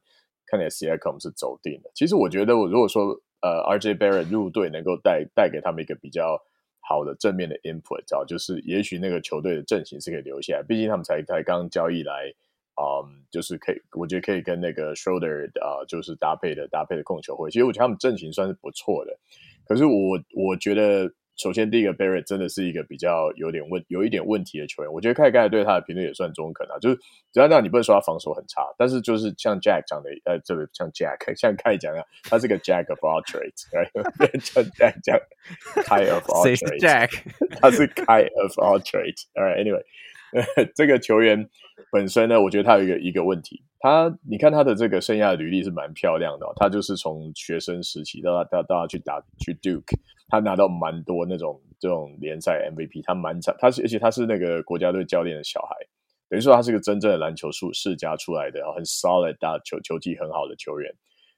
[0.53, 1.91] 看来 Siakam 是走定了。
[1.95, 6.39] 其实我觉得，我如果说呃 RJ Barrett 入队能够带带给他们一个比较
[6.79, 10.61] 好的正面的 input，然后就是也许那个球队的阵型是可以留下来。
[10.61, 12.31] 毕竟他们才才刚交易来，
[12.79, 17.49] 嗯，就是可以，我觉得可以跟那个 Schroeder 啊、就是搭配的搭配的控球会。
[17.49, 19.17] 其实我觉得他们阵型算是不错的。
[19.65, 21.11] 可是我我觉得。
[21.35, 24.93] 首先，第一个 Barrett 真的是一个比较有点问、有一点问题的球员。
[24.93, 26.95] 我觉得凯凯对他的评论也算中肯啊，就是
[27.31, 33.89] 只要让你不能说他防守很差，但是就是像 Jack 讲的，呃，这个像 Jack， 像凯讲的，他是个 Jack of all trades，right？
[34.39, 35.17] 像 Jack 讲
[35.83, 37.09] Kai of all trades，
[37.59, 39.83] 他是 Kai of all trades，all right，anyway。
[40.75, 41.47] 这个球员
[41.91, 49.95] 本身呢，我觉得他有一个一个问题，他你看他的这个生涯履历是蛮漂亮的，哦，他就是从学生时期到他到到他去打去 Duke，
[50.33, 55.75] 他拿到蛮多那种这种联赛 MVP，他蛮惨，他是而且他是那个国家队教练的小孩，
[56.27, 60.91] 等于说他是个真正的篮球术世家出来的，很 solid 打球球技很好的球员。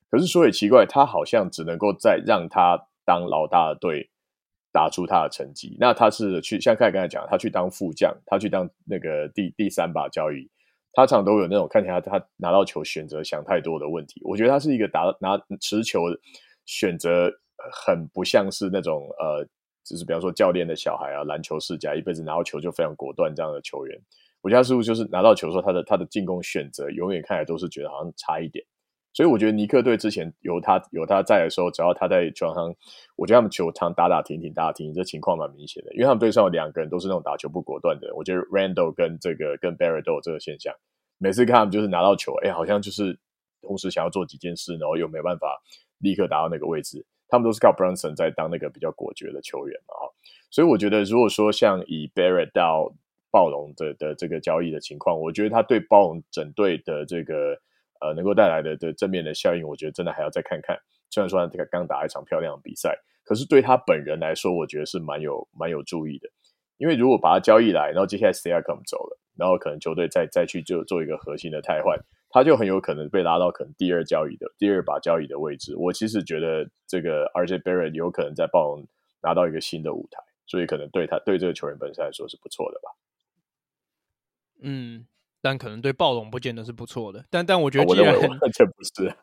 [0.09, 4.09] 可是说也奇怪，他好像只能够在让他当老大的队
[4.71, 5.75] 打出他的成绩。
[5.77, 10.49] 那他是去像凯刚才讲，他去当副将，他去当那个第第三把交椅，
[10.93, 14.21] 他常常都有那种看起来他拿到球选择想太多的问题。
[14.23, 15.99] 我觉得他是一个打拿持球
[16.65, 17.29] 选择
[17.71, 19.43] 很不像是那种呃，
[19.83, 23.99] 就是比方说教练的小孩啊，篮球世家一辈子拿到球就非常果断这样的球员。
[24.41, 28.63] 我家师傅就是拿到球的时候，他的他的进攻选择永远看来都是觉得好像差一点。
[29.11, 32.75] 所以我觉得尼克队之前有他有他在的时候，只要他在球场上，
[33.15, 35.93] 我觉得他们球场打打停停打打停停，这情况蛮明显的。
[35.93, 38.13] 因为他们队上有两个人都是那种打球不果断的。
[38.13, 40.75] 我觉得 Randle 跟这个跟 Barrett 都有这个现象。
[41.17, 43.17] 每次看他们就是拿到球，哎，好像就是
[43.61, 45.47] 同时想要做几件事，然后又没办法
[45.99, 47.05] 立刻达到那个位置。
[47.27, 49.93] 他们都是靠 Brunson 在当那个比较果决的球员嘛，
[50.49, 52.93] 所以我觉得如果说像以 Barrett 到
[53.31, 57.59] 暴龙的的这个交易的情况，我觉得他对暴龙整队的这个。
[58.01, 60.77] 呃，能够带来的的正面的效应，我觉得真的还要再看看。
[61.09, 66.27] 虽然说他刚打一场漂亮的比赛，可是对他本人来说，我觉得是蛮有蛮有注意的。
[66.77, 71.97] 因为如果把他交易来，然后接下来 Siakam 走了，然后可能球队再再去就做一个核心的汰换，
[72.35, 75.73] 他就很有可能被拉到可能第二交易的第二把交易的位置。
[75.77, 78.85] 我其实觉得这个 RJ Barrett 有可能在暴龙
[79.21, 82.89] 拿到一个新的舞台，所以可能对他对这个球员本身来说是不错的吧。
[84.61, 85.07] 嗯。
[85.41, 89.15] 但可能对暴龙不见得是不错的，但 但我觉得既然、哦、这不是，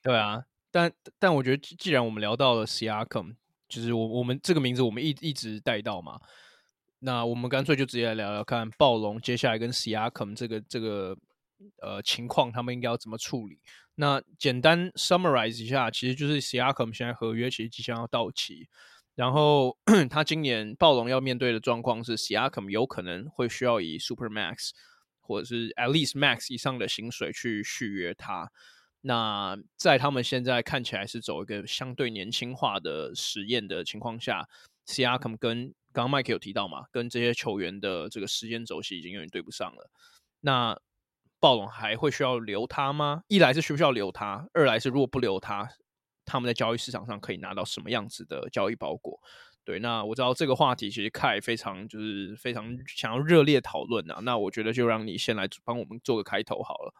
[0.00, 3.34] 对啊，但但我觉得既然我们聊到了 Siakam，
[3.68, 6.20] 就是我我们这个名字我们一一直带到嘛，
[7.00, 11.18] 那我们干脆就直接来聊聊看暴龙接下来跟 Siakam 这个这个
[11.80, 13.60] 呃情况，他们应该要怎么处理。
[13.94, 18.68] 那简单 summarize 一下，其实就是 Siakam 现在合约其实即将要到期，
[19.14, 19.76] 然后
[20.10, 24.70] 他今年暴龙要面对的状况是 Siakam 有可能会需要以 Supermax。
[25.24, 28.50] 或者是 at least max 以上的薪水去续约他，
[29.02, 34.48] 那在他们现在看起来是走一个相对年轻化的实验的情况下
[34.84, 39.88] ，Siakam 跟刚刚 Mike 有提到嘛，跟这些球员的这个时间轴系已经有点对不上了。
[40.40, 40.78] 那
[41.42, 43.24] 暴龙还会需要留他吗？
[43.26, 45.68] 一来是需不需要留他，二来是如果不留他，
[46.24, 49.20] 他们在交易市场上可以拿到什么样子的交易包裹？
[49.64, 54.20] 对，那我知道这个话题其实凯非常就是非常想要热烈讨论啊。
[54.22, 56.94] 那我觉得就让你先来帮我们做个开头好了。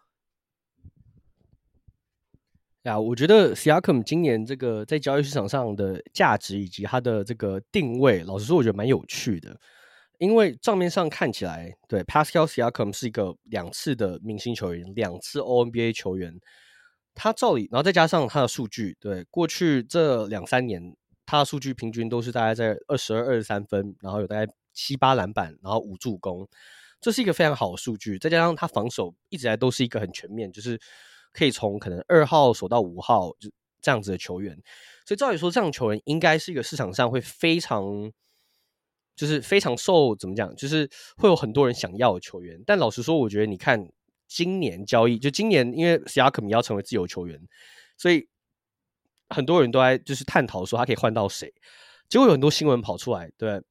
[2.83, 9.57] 呀，我觉得 Siakam 今年这个在交易市场上的价值以及它的这个定位，老实说，我觉得蛮有趣的。
[10.19, 16.39] 因为账面上看起来，对 Pascal Siakam 是一个两次的明星球员，两次 O N B A 球员。
[17.15, 20.97] 他照理，然后再加上他的数据，对过去这两三年。
[21.25, 26.47] 他的数据平均都是大概在二十二、二十三分，然后有大概七八篮板，然后五助攻，
[27.01, 28.19] 这是一个非常好的数据。
[28.19, 30.79] 再加上他防守一直来都是一个很全面，就是
[31.33, 33.49] 可以从可能二号守到五号，就
[33.81, 34.55] 这样子的球员。
[35.07, 38.13] 所以照理说，这样球员应该是一个市场上会非常，
[39.17, 42.63] 就是非常受怎么讲，就是会有很多人想要的球员。
[42.67, 43.89] 但老实说，我觉得你看
[44.29, 47.41] 今年交易，就今年因为 Siakam 要成为自由球员，
[47.97, 48.29] 所以。
[49.35, 51.51] 很多人都在就是探讨说他可以换到谁，
[52.07, 53.63] 结果有很多新闻跑出来，对，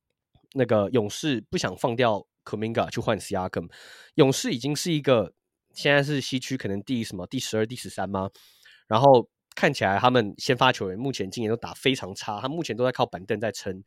[0.53, 3.69] 那个勇士不想放掉 Kuminga 去换 Siakam，
[4.15, 5.33] 勇士已经是一个
[5.75, 8.31] 现在是西区可能第什么第十二、第十三吗？
[8.87, 13.83] 然后看起来他们先发球员目前今年都打非常差，他目前都在靠板凳在撑。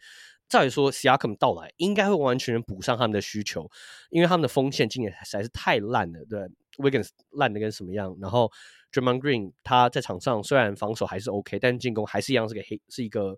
[0.48, 3.70] 照理说 Siakam 到来应该会完全补上他们的需求，
[4.10, 6.40] 因为他们的锋线今年实在是太烂了，对
[6.78, 8.50] ，Wiggins 烂的跟什么样，然后。
[8.92, 13.36] d r a m o n Green 他在场上虽然防守还是 OK，但进攻还是一样是个黑，是一个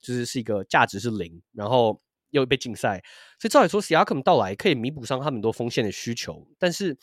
[0.00, 3.04] 就是是一个价值是零，然后又被禁赛，
[3.38, 6.96] 所以照理说 Siakam 到来可以弥补上他们多锋线的需求，但是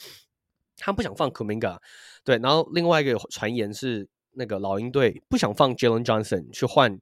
[0.78, 1.78] 他们不想放 Kuminga，
[2.24, 7.00] 对，然后另外一个传言是那个老鹰队不想放 Jalen Johnson 去换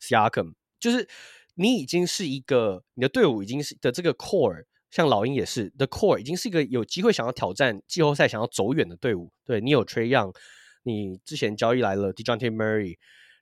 [0.00, 1.08] Siakam，就是
[1.54, 4.64] 你已经是一个你的队伍已经是的这个 core。
[4.90, 9.30] 像老鹰也是，The Core 已经是一个有机会想要挑战季后赛、想要走远的队伍。
[9.44, 10.34] 对，你有 Trae Young，
[10.82, 12.96] 你之前交易来了 Dejounte Murray，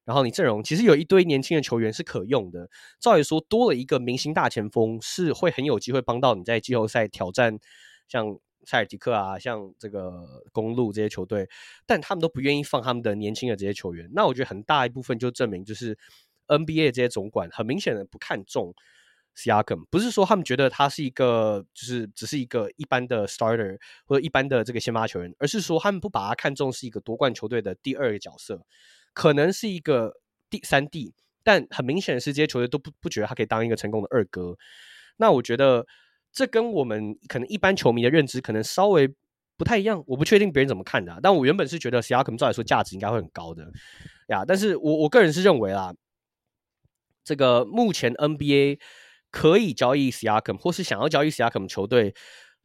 [0.05, 2.69] 然后你阵容其实有一堆年轻的球员是可用的。
[3.01, 7.59] 照理说，多了一个明星大前锋是会很有机会帮到你在季后赛挑战
[8.09, 11.49] 像塞尔提克啊、像这个公路这些球队，
[11.87, 14.07] 但他们都不愿意放他们的年轻的这些球员。
[14.13, 15.99] 那我觉得很大一部分就证明，就是
[16.49, 18.75] NBA 这些总管很明显的不看重。
[19.37, 28.61] Siakam 不是说他们觉得他是一个，就是只是一个一般的 starter 或者一般的这个先发球员，而是说他们不把他看重是一个夺冠球队的第二个角色，
[29.15, 30.13] 可能是一个
[30.51, 34.57] 第三弟，但很明显是这些球队都不不觉得他可以当一个成功的二哥。
[35.19, 35.87] 那我觉得
[36.33, 39.09] 这跟我们可能一般球迷的认知可能稍微
[39.57, 43.71] 不太一样，我不确定别人怎么看的、但我原本是觉得 Siakam 照理说价值应该会很高的
[44.31, 45.95] 呀，但是我我个人是认为啦，
[47.29, 48.81] 这个目前 NBA
[49.31, 52.15] 可以交易 s i a k m 或是想要交易 s i a k m 球队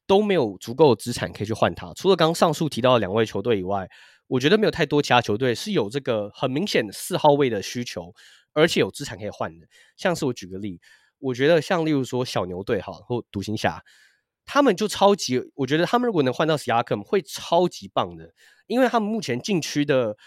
[0.07, 3.89] 都没有足够的资产可以去换他，除了刚刚上述提到的两位球队以外，
[4.27, 8.13] 我觉得没有太多其他球队是有这个很明显的四号位的需求，
[8.53, 10.79] 而且有资产可以换的，像是我举个例，
[11.19, 13.83] 我觉得像例如说小牛队哈或独行侠。
[14.45, 18.33] 他们就超级，我觉得他们如果能换到 Siakam 会超级棒的，
[18.67, 20.17] 因为他们目前禁区的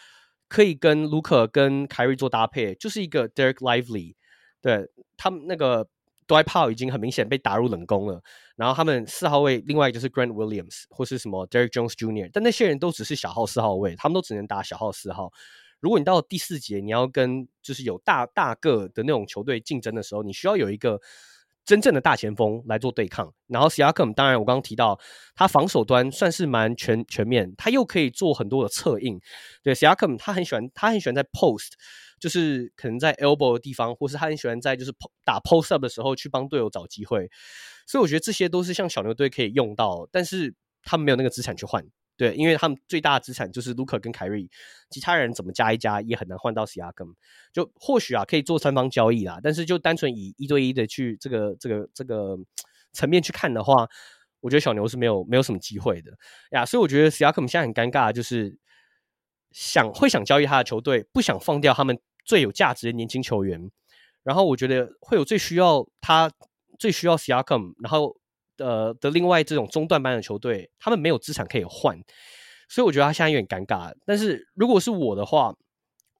[0.49, 4.15] 可以跟 Luka 跟 Kyrie 做搭配，就是一个 Derek Lively，
[4.67, 5.87] 对他们那个
[6.27, 8.21] Dwight Powell 已经很明显被打入冷宫了，
[8.57, 15.31] 然后他们四号位另外就是 Grant Williams 或是什么 Derek Jones Jr.，但那些人都只是小号四号位，他们都只能打小号四号。
[15.79, 21.01] 如果你到第四节你要跟就是有大大个的那种球队竞争的时候，你需要有一个。
[21.67, 24.99] 真正的大前锋来做对抗，然后 siakm 当然我刚刚提到
[25.35, 29.21] 他防守端算是蛮全全面，他又可以做很多的策应。
[29.65, 31.73] 对 siakm 他很喜欢他很喜欢在 post，
[32.21, 37.29] 就是可能在 elbow 的地方，或是他很喜欢在就是打 post up 的时候去帮队友找机会。
[37.85, 41.85] 所以我觉得这些都是像小牛队可以用到，但是他们没有那个资产去换。
[42.17, 44.49] 对，因为他们最大的资产就是卢克跟凯瑞，
[44.89, 47.15] 其他人怎么加一加也很难换到 Siakam。
[47.53, 52.39] 就或许啊可以做三方交易啦，但是就单纯以一对一的去这个这个这个
[52.93, 53.87] 层面去看的话，
[54.41, 56.11] 我觉得小牛是没有没有什么机会的
[56.53, 56.65] 呀。
[56.65, 58.57] 所以我觉得 Siakam 现在很尴尬，就是
[59.51, 63.71] 想会想交易他的球队不想放掉他们最有价值的年轻球员，
[64.23, 66.33] 然后我觉得会有最需要他
[66.79, 68.17] 最需要 Siakam，然后。
[68.59, 71.99] 呃的另外这种中段班的球队，他们没有资产可以换，
[72.69, 73.93] 所以我觉得他现在有点尴尬。
[74.05, 75.55] 但是如果是我的话，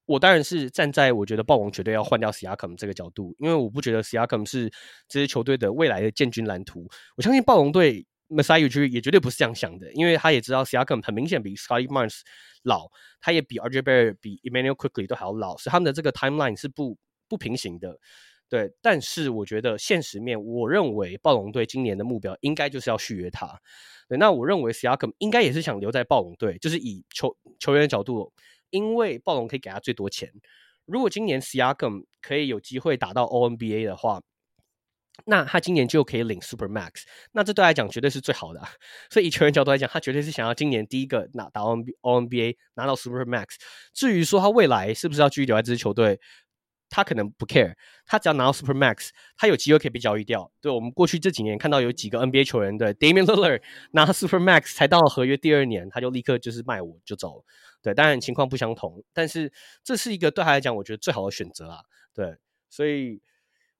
[0.07, 4.71] 我当然是站在我觉得暴龙绝对要换掉 Siakam 这个角度，因为我不觉得 Siakam 是
[5.09, 6.87] 这支球队的未来的建军蓝图。
[7.17, 12.21] 我相信暴龙队 Masai Ujiri 也绝对不是这样想的，因为他也知道 Siakam 很明显比 Scottie Barnes
[12.63, 12.87] 老，
[13.21, 16.97] 他也比 RJ Barrett 比 Emmanuel Quickly 都还要老，所以他们的这个 timeline 是不
[17.29, 17.99] 不平行的。
[18.49, 23.61] 对，但是我觉得现实面，我认为暴龙队今年的目标应该就是要续约他。
[24.09, 28.33] 对，那我认为 Siakam 应该也是想留在暴龙队，就是以球球员的角度，
[28.71, 30.33] 因为暴龙可以给他最多钱。
[30.85, 34.23] 如果今年 Siakam 可以有机会打到 O N B A 的话，
[35.25, 38.63] 那他今年就可以领 Super Max，那这对来讲绝对是最好的。
[39.11, 43.57] 所以以球员角度来讲，他绝对是想要今年第一个拿打 All NBA 拿到 Super Max。
[43.93, 46.21] 至于说他未来是不是要继续留在这支球队？
[46.89, 47.75] 他可能不 care，
[48.07, 50.51] 他只要拿到 Super Max，他有机会可以被交易掉。
[50.61, 57.45] 对，我们过去这几年看到有几个 NBA 球员，对 Damian Lillard 拿 Super Max 才到了合约第二年，他就立刻就是卖我就走。
[57.83, 59.53] 对，当然情况不相同，但是
[59.85, 61.79] 这是一个对他来讲，我觉得最好的选择啊。
[62.15, 62.37] 对，
[62.69, 63.21] 所以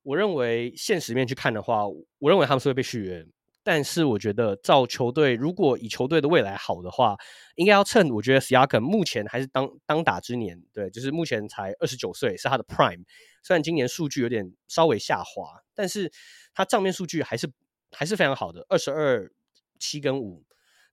[0.03, 3.27] 我认为现实面去看的话，我认为他们是会被续约。
[3.69, 7.17] 但是我觉得，照球队如果以球队的未来好的话，
[7.57, 13.03] 应该要趁我觉得 Siakam 目前还是当当打之年，对，就是目前才二十九岁，是他的 Prime。
[13.43, 16.13] 虽然今年数据有点稍微下滑，但是
[16.55, 17.51] 他账面数据还是
[17.91, 19.33] 还是非常好的，二十二
[19.81, 20.45] 七跟五，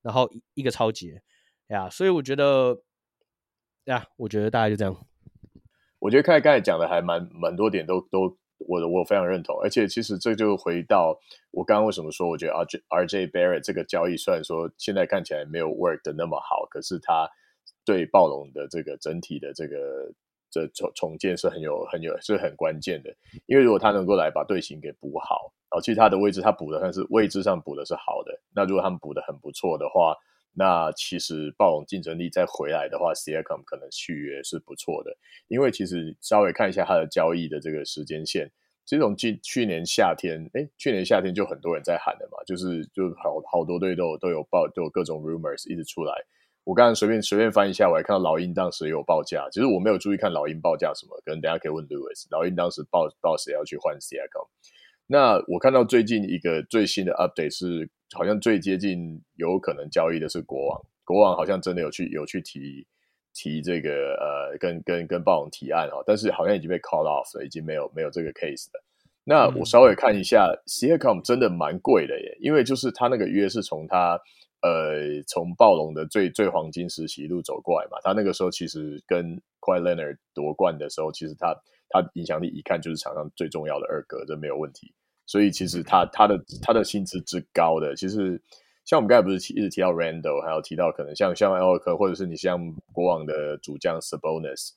[0.01, 1.19] 然后一一个超级
[1.67, 2.79] 呀，所以我觉得
[3.83, 4.97] 呀，我觉得大概就这样。
[5.99, 8.35] 我觉得看刚才讲的还蛮蛮多点都都。
[8.67, 11.19] 我我非常认同，而且其实这就回到
[11.51, 17.29] 我刚刚为什么说，我觉得 RJ RJ Barrett 这个交易虽然说现在看起来没有 work 的那么好，可是他
[17.85, 20.11] 对暴龙的这个整体的这个
[20.49, 23.13] 这重重建是很有很有是很关键的，
[23.45, 30.15] 因为如果他能够来把队形给补好，然后其实他的位置他补的算是位置上补的是好的，那如果他们补的很不错的话。
[30.55, 38.51] 那其实暴龙竞争力再回来的话，Siakam 可能续约是不错的，因为其实稍微看一下他的交易的这个时间线，
[38.85, 46.13] 其实从去去年夏天，哎，去年夏天就很多人在喊的嘛，就是就好好多队都有都有报都有各种 rumors 一直出来。
[46.65, 54.42] 我刚刚随便随便翻一下，我还看到老鹰当时也有报价，其实我没有注意看老鹰报价什么，可能等下可以问 Lewis，老鹰当时报报谁要去换 Siakam。
[55.07, 57.89] 那我看到最近一个最新的 update 是。
[58.15, 62.85] 好像最接近有可能交易的是国王，国王好像真的有去有去提
[63.33, 68.83] 提这个呃，跟跟跟暴龙提案哈，但是好像已经被 call off 了，已经没有没有这个 case 了。
[69.23, 74.19] 那我稍微看一下 Siakam 真的蛮贵的耶，因为就是他那个约是从他
[74.61, 81.55] 呃从暴龙的最最黄金时期一路走过来嘛，他那个时候其实跟 Kawhi Leonard 夺冠的时候，其实他
[81.93, 84.91] 他影响力一看就是场上最重要的二哥，这没有问题。
[85.27, 88.41] 所以其实他他的他的薪资之高的，其实
[88.83, 92.59] 像我们刚才不是一直提到 Randle，还有提到可能像像艾沃克，或者是你像
[92.91, 94.71] 国王的主将 Sabonis，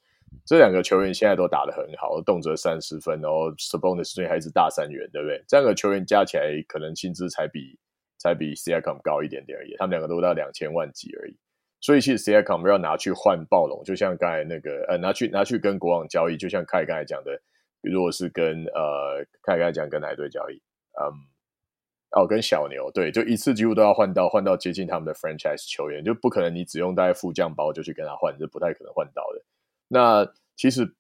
[0.45, 5.43] 这两个球员现在都打得很好，动辄三十分，然后 Sabonis 最近还是大三元，对不对？
[5.49, 7.79] 这两个球员加起来可能薪资才比
[8.19, 11.37] 才比 Siakam 高一点点而已，他们两个都到两千万级而已。
[11.87, 17.41] 所以其实 C I com 要拿去换暴龙，就像刚才那个呃拿去拿去跟国王交易，就像凯刚才讲的，
[17.81, 20.61] 如果是跟呃凯刚才讲跟哪一队交易，
[21.01, 21.15] 嗯，
[22.11, 29.45] 哦跟小牛对，就一次几乎都要换到换到接近他们的 franchise 球员，就不可能你只用带副将包就去跟他换，是不太可能换到的。
[29.87, 30.93] 那其实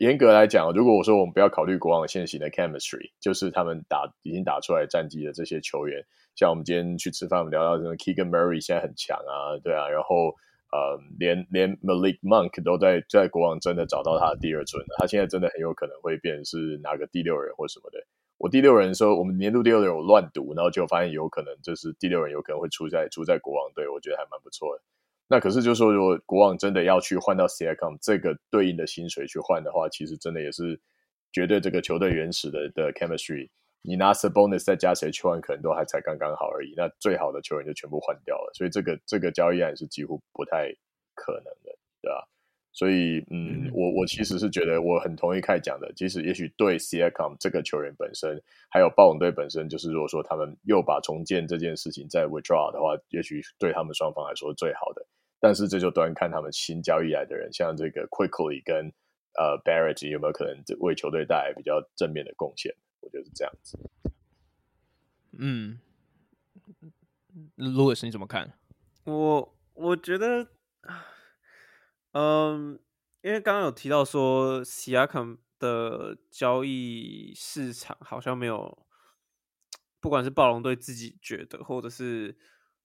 [0.00, 6.02] 严格来讲，如果我说我们不要考虑国王现行的 chemistry，就是他们打已经打出来战绩的这些球员。
[6.34, 10.34] 像我们今天去吃饭，我们聊到什么 Keegan Murray 现在很强啊，对啊，然后
[10.72, 18.04] 呃，连连 Malik Monk 都在在国王真的找到他的第二春了，他现在真的很有可能会变成是哪个第六人或什么的。
[18.38, 24.82] 我第六人的时候，我们年度第六人我乱读，然后就发现有可能就是第六人有可能会出在出在国王队，我觉得还蛮不错的。
[25.28, 30.78] 那可是就是说，如果国王真的要去换到 Siakam 这个对应的薪水去换的话，其实真的也是
[31.32, 33.48] 绝对这个球队原始的的 chemistry。
[33.86, 36.72] 你拿 Sabonis 再加谁去换，可能都还才刚刚好而已。
[36.74, 40.72] 那最好的球员就全部换掉了，所以这个这个交易案是几乎不太
[41.14, 42.26] 可能的，对吧？
[42.72, 55.06] 所以，嗯，我我其实是觉得我很同意凯讲的，其实也许对 Siakam 这个球员本身，还有暴龙队本身，就是如果说他们又把重建这件事情再 withdraw 的话，也许对他们双方来说是最好的。
[55.38, 58.90] 但是这就端看他们新交易来的人，像这个 Quickley 跟
[59.38, 62.74] 呃 Barrett 有没有可能为球队带来比较正面的贡献。
[63.04, 63.78] 我觉得是这样子。
[65.32, 65.78] 嗯
[67.56, 68.58] ，Louis，你怎么看？
[69.04, 70.48] 我我觉得，
[72.12, 72.80] 嗯，
[73.20, 78.86] 因为刚刚有提到说，Siakam 的交易市场好像没有，
[80.00, 82.38] 不管是暴龙队自己觉得，或者是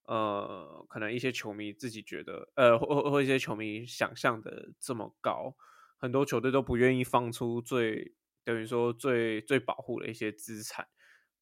[0.04, 5.56] 呃，可能一些球迷自己觉得，呃，或或一些球迷想象的这么高，
[5.96, 8.16] 很多球队都不愿意放出最。
[8.50, 10.88] 等于说最最保护的一些资产，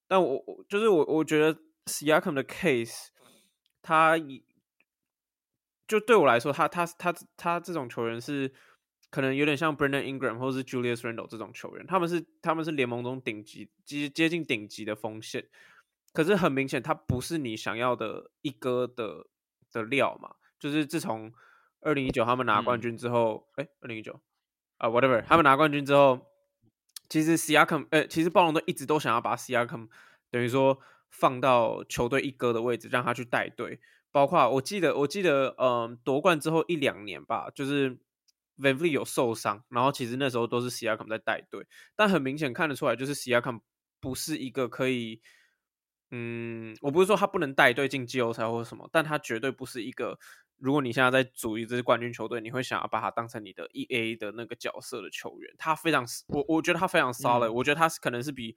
[0.10, 3.08] 但我我就是我我觉得 Siakam 的 case，
[3.82, 4.20] 他
[5.88, 8.54] 就对我来说，他他他他这种球员是
[9.10, 15.48] 可能有点像 Brandon Ingram 或是 Julius Randle 这种球员，他们是他们是联盟中顶级接接近顶级的锋线，
[16.12, 19.28] 可是很明显他不是你想要的一哥的
[19.72, 21.32] 的料嘛，就是自从
[21.80, 24.20] 二零一九他们拿冠军之后，哎、嗯，二零一九
[24.76, 26.28] 啊 whatever，他们拿冠军之后。
[27.10, 29.88] 其实 Siakam，呃，其实暴龙队一直都想要把 Siakam
[30.30, 30.80] 等于说
[31.10, 33.80] 放到球队一哥的位置，让他去带队。
[34.12, 37.92] 包括我记得，我记得，嗯、呃，夺冠之后一两年吧，就是
[38.58, 41.68] Van v l i 有受伤，然后其实那时候都是 Siakam 在带队。
[41.96, 43.62] 但很明显看得出来，就是 Siakam
[44.00, 45.22] 不是一个可以，
[46.12, 50.20] 嗯，我不是说他不能带队进季后赛或者什么，但他绝对不是一个。
[50.60, 55.54] 如果你现在在组一支冠军球队，你会想要把他当成你的 E A 的那个角色的球员。
[55.58, 58.56] 他非常，我我觉得他非常 solid，、嗯、我觉得他是可能是比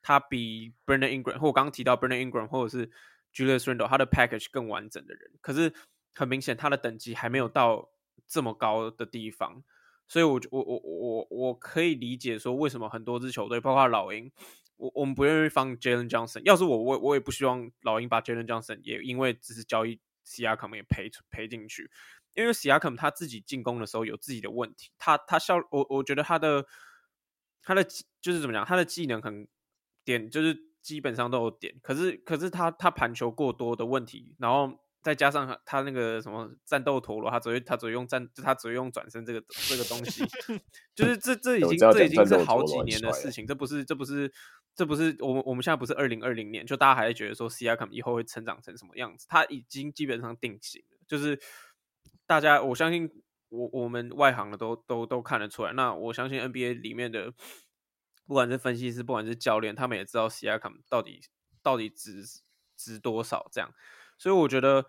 [0.00, 2.90] 他比 Brandon Ingram 或我刚刚提到 Brandon Ingram 或者是
[3.34, 5.32] Julius Randle 他的 package 更完整的人。
[5.42, 5.72] 可是
[6.14, 7.90] 很明显，他的等级还没有到
[8.26, 9.62] 这么高的地方，
[10.08, 14.32] 所以我我我我我可以理解说为什么很多支球队，包括老鹰，
[14.78, 16.40] 我我们不愿意放 Jalen Johnson。
[16.44, 20.00] 要是我，我我也不希望老鹰把 Jalen Johnson 也因为只是交易。
[20.24, 21.90] Siakam 也赔赔进去，
[22.34, 26.66] 因为 Siakam 他自己进攻的时候有自己的问题，他他效我我觉得他的
[27.62, 27.84] 他的
[28.20, 29.46] 就是怎么讲，他的技能很
[30.04, 40.24] 点，就是基本上都有点，可是可是他他盘球过多的问题，然后再加上他那个什么战斗陀螺，他只会他只会用战，他只会用转身这个这个东西，
[40.94, 44.32] 就是这这已经这已经是好几年的事情，这不是这不是。
[44.76, 49.24] 这不是我们我们现在不是二零二零年，就大家还是觉得说 CICAM 以后会成长成什么样子？
[49.28, 51.40] 他已经基本上定型了，就是
[52.26, 53.08] 大家我相信
[53.50, 55.72] 我我们外行的都都都看得出来。
[55.74, 57.32] 那我相信 NBA 里面的
[58.26, 61.20] 不管是分析师，不管是教练，他们也知道 CICAM 到底
[61.62, 62.24] 到底值
[62.76, 63.72] 值多少这样。
[64.18, 64.86] 所以我觉得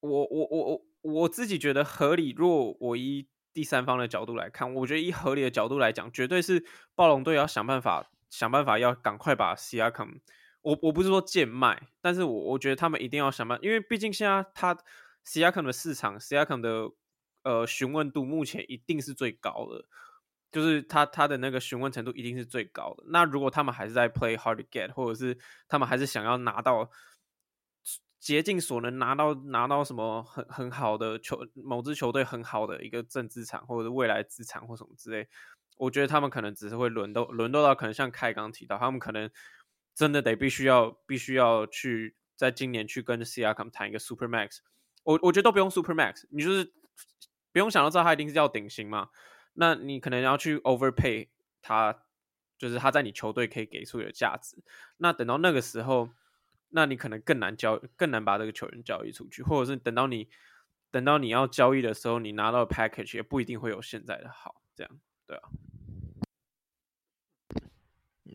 [0.00, 2.30] 我我我我我自己觉得合理。
[2.30, 8.10] 如果我以第三方的角度来看，我觉得以合理的角度来讲，绝对是暴龙队要想办法。
[8.36, 10.18] 想办法要赶快把 Siakam，
[10.60, 14.76] 我我不是说贱卖，但是我我觉得他们一定要想办法，因为毕竟现在他
[15.24, 16.90] Siakam 的市场，Siakam 的
[17.44, 19.84] 呃询问度目前一定是最高的，
[20.50, 23.04] 就是他他的那个询问程度一定是最高的。
[23.06, 26.90] 那如果他们还是在 play hard to get，或者是他们还是想要拿到
[28.18, 35.28] 竭尽所能拿到拿到什么很很好的球，某支球队很好的一个正资产，或者是未来资产或什么之类。
[35.76, 39.30] 我觉得他们可能只是会轮斗，轮斗到可能像开刚提到，他们可能
[39.94, 44.58] 真的得必须要必须要去在今年去跟 Siakam 谈一个 Super Max。
[45.02, 46.72] 我我觉得都不用 Super Max，你就是
[47.52, 49.10] 不用想到知道他一定是要顶薪嘛。
[49.54, 51.28] 那你可能要去 Overpay
[51.62, 52.04] 他，
[52.58, 54.56] 就是他在你球队可以给出的价值。
[54.96, 56.10] 那等到那个时候，
[56.70, 60.28] 那你可能更难交，更难把这个球员交易出去，或者是等到你
[60.90, 65.42] 等到你要交易的时候，你拿到 package 也不一定会有现在的好，这样对啊。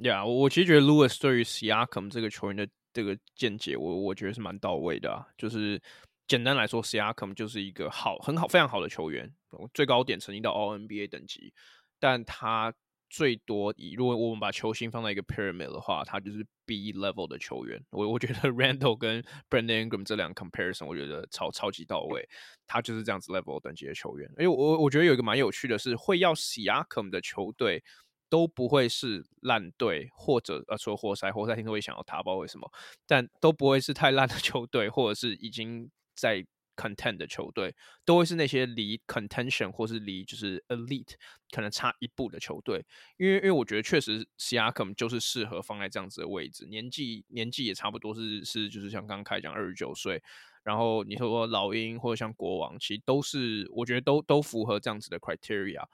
[0.01, 5.27] 呀，yeah, 我其实觉得 Lewis 对于 Siakam 这个球员的这个见解，我我觉得是蛮到位的啊。
[5.37, 5.81] 就是
[6.27, 9.29] 简单来说，Siakam 就是一个好、很好、非常好的球员，
[9.73, 11.53] 最高点曾经到 All NBA 等级，
[11.99, 12.73] 但他
[13.09, 17.83] 最多如果我们把球星放在一个 pyramid 的话，他就是 B level 的球员。
[17.89, 22.27] 我我觉得 Randall 跟 Brandon Ingram 这两个 comparison，我觉得超超级到位。
[22.67, 24.29] 他就是这样子 level 等级的球员。
[24.37, 27.83] 因为我我觉得有一个蛮有趣的是，会要 Siakam 的球队。
[28.31, 32.71] 都不会是烂队，或者呃，除了活塞，活塞听说会想要他，不知道为什么，
[33.07, 36.45] 但都不会是太烂的球队，或者是已经在
[36.79, 37.75] content 的球队，
[38.05, 41.15] 都会是那些离 contention 或是离就是 elite
[41.51, 42.85] 可能差一步的球队，
[43.17, 50.23] 因为因为我觉得确实 Siakam 就是适合放在这样子的位置，年纪年纪也差不多是是就是像刚刚开讲二十九岁，
[50.63, 55.85] 然后你说老鹰或者像国王，其实都是我觉得都都符合这样子的 criteria，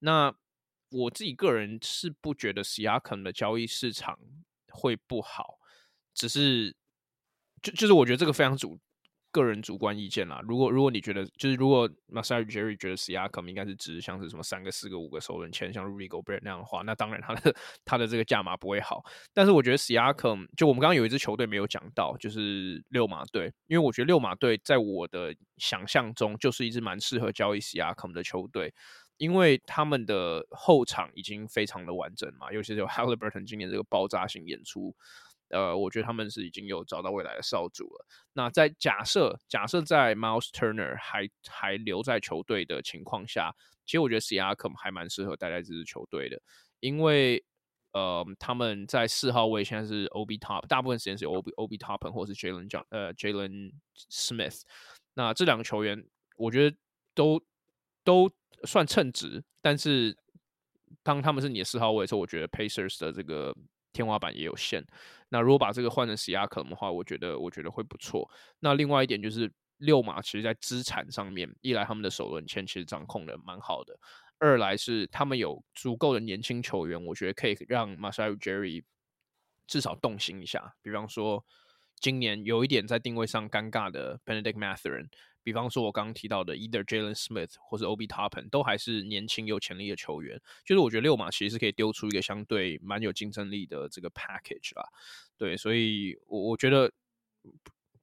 [0.00, 0.34] 那。
[0.90, 4.16] 我自己个人是不觉得 Siakam 的交易市场
[4.68, 5.58] 会不好，
[6.14, 6.76] 只是
[7.60, 8.78] 就就是我觉得这个非常主
[9.34, 10.40] 个人主观意见啦。
[10.44, 19.04] 如果如果你觉得就是如果 Masai Ujiri 觉得 Siakam 应该是值像是什么三个、四个、五个首轮签，像 Rigo Bear 那样的话，那当然他的他的这个价码不会好。
[19.32, 28.72] 但是我觉得 Siakam 就我们刚刚有一支球队没有讲到，就是六马队，因为我觉得六马队在我的想象中就是一支蛮适合交易 Siakam 的球队。
[29.16, 34.92] 因为他们的后场已经非常的完整嘛，尤其是有 Haliburton 今年这个爆炸性演出，
[35.54, 38.06] 呃，我觉得他们是已经有找到未来的少主了。
[38.32, 43.54] 那在假设假设在 Miles Turner 还还留在球队的情况下，
[43.86, 46.42] 其实我觉得 Siakam 还蛮适合待在这支球队的，
[46.80, 47.44] 因为
[47.92, 53.72] 呃他们在四号位现在是 Ob Top，大部分时间是 Ob Ob Toppin 或是 jalenj 呃 Jalen
[54.10, 54.62] Smith，
[55.14, 56.04] 那这两个球员
[56.36, 56.76] 我觉得
[57.14, 57.40] 都
[58.02, 58.30] 都。
[58.66, 60.16] 算称职，但是
[61.02, 63.54] 当他们是你的四号位的时候，我觉得 Pacers 的这个
[63.92, 64.82] 天花板也有限。
[65.34, 68.30] 那如果把这个换成史亚克的话，我觉得我觉得会不错。
[68.60, 73.98] 那另外一点就是六马，其实在资产上面，一来他们的首轮签其实掌控的蛮好的，
[74.38, 78.84] 二来是他们有足够的年轻球员，我觉得可以让 Masai Ujiri
[79.66, 80.72] 至少动心一下。
[80.80, 81.44] 比方说，
[81.96, 85.08] 今年有一点在定位上尴尬的 Bennedict Mathurin。
[85.44, 90.40] 比方说，我刚刚提到的，either Jalen Smith 或是 Obi Toppin 都还是年轻有潜力的球员。
[90.64, 94.88] 就是我觉得六马其实是可以丢出一个相对蛮有竞争力的这个 package 啦。
[95.36, 96.90] 对，所以我我觉得，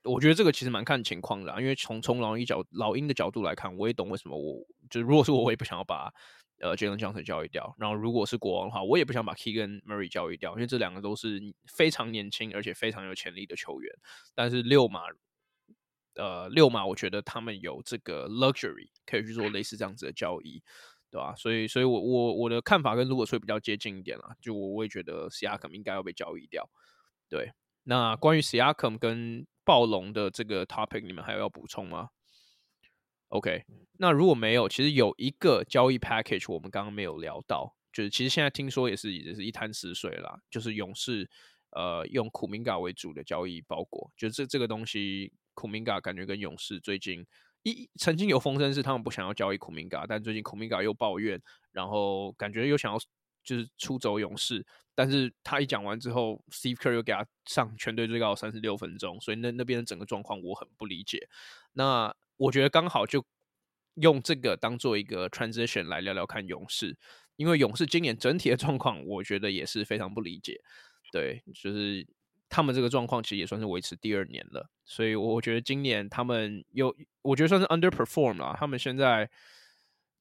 [0.03, 1.59] 我觉得这个其实蛮看情况的。
[1.59, 6.13] 因为从从老鹰角老鹰的角度来看，我也懂为什么我就如果是我，我也不想要把
[6.59, 7.73] 呃 Jalen Johnson 交易掉。
[7.79, 13.91] 然后如果是国王的话，我也不想把 Keegan Murray 交易掉，因为这两个都是非常年轻而且非常有潜力的球员。
[14.35, 15.01] 但是六马。
[16.22, 20.61] 呃，六马，我觉得他们有这个 luxury 可以去做类似这样子的交易，
[21.09, 21.34] 对吧？
[21.36, 26.69] 所以，所以我我我的看法跟如果说比较接近一点啦，就我我也觉得 Siakam 应该要被交易掉。
[27.28, 27.53] 对，
[27.86, 32.09] 那关于 Siakam 跟暴龙的这个 topic，你们还有要补充吗
[33.30, 33.63] ？OK，
[33.97, 41.28] 那如果没有，其实有一个交易 package 我们刚刚没有聊到，就是其实现在听说也是也是一滩死水啦，就是勇士
[41.72, 45.34] 呃用苦明嘎为主的交易包裹，就是这这个东西。
[45.53, 47.25] 库明加感觉跟勇士最近
[47.63, 51.39] 一曾经有风声是他们不想要交易库明加，但最近库明加又抱怨，
[51.71, 52.97] 然后感觉又想要
[53.43, 61.27] 就是出走勇士，但是他一讲完之后，Steve Kerr 又给他上全队最高三十六分钟，所以那那边的整个状况我很不理解。
[61.73, 63.23] 那我觉得刚好就
[63.95, 66.97] 用这个当做一个 transition 来聊聊看勇士，
[67.35, 70.59] 因为勇士今年整体的状况，我觉得也是非常不理解。
[71.11, 72.07] 对，就是。
[72.51, 78.53] 他们这个状况其实也算是维持第二年了，所以我觉得今年他们有，我觉得算是 underperform 了。
[78.59, 79.29] 他们现在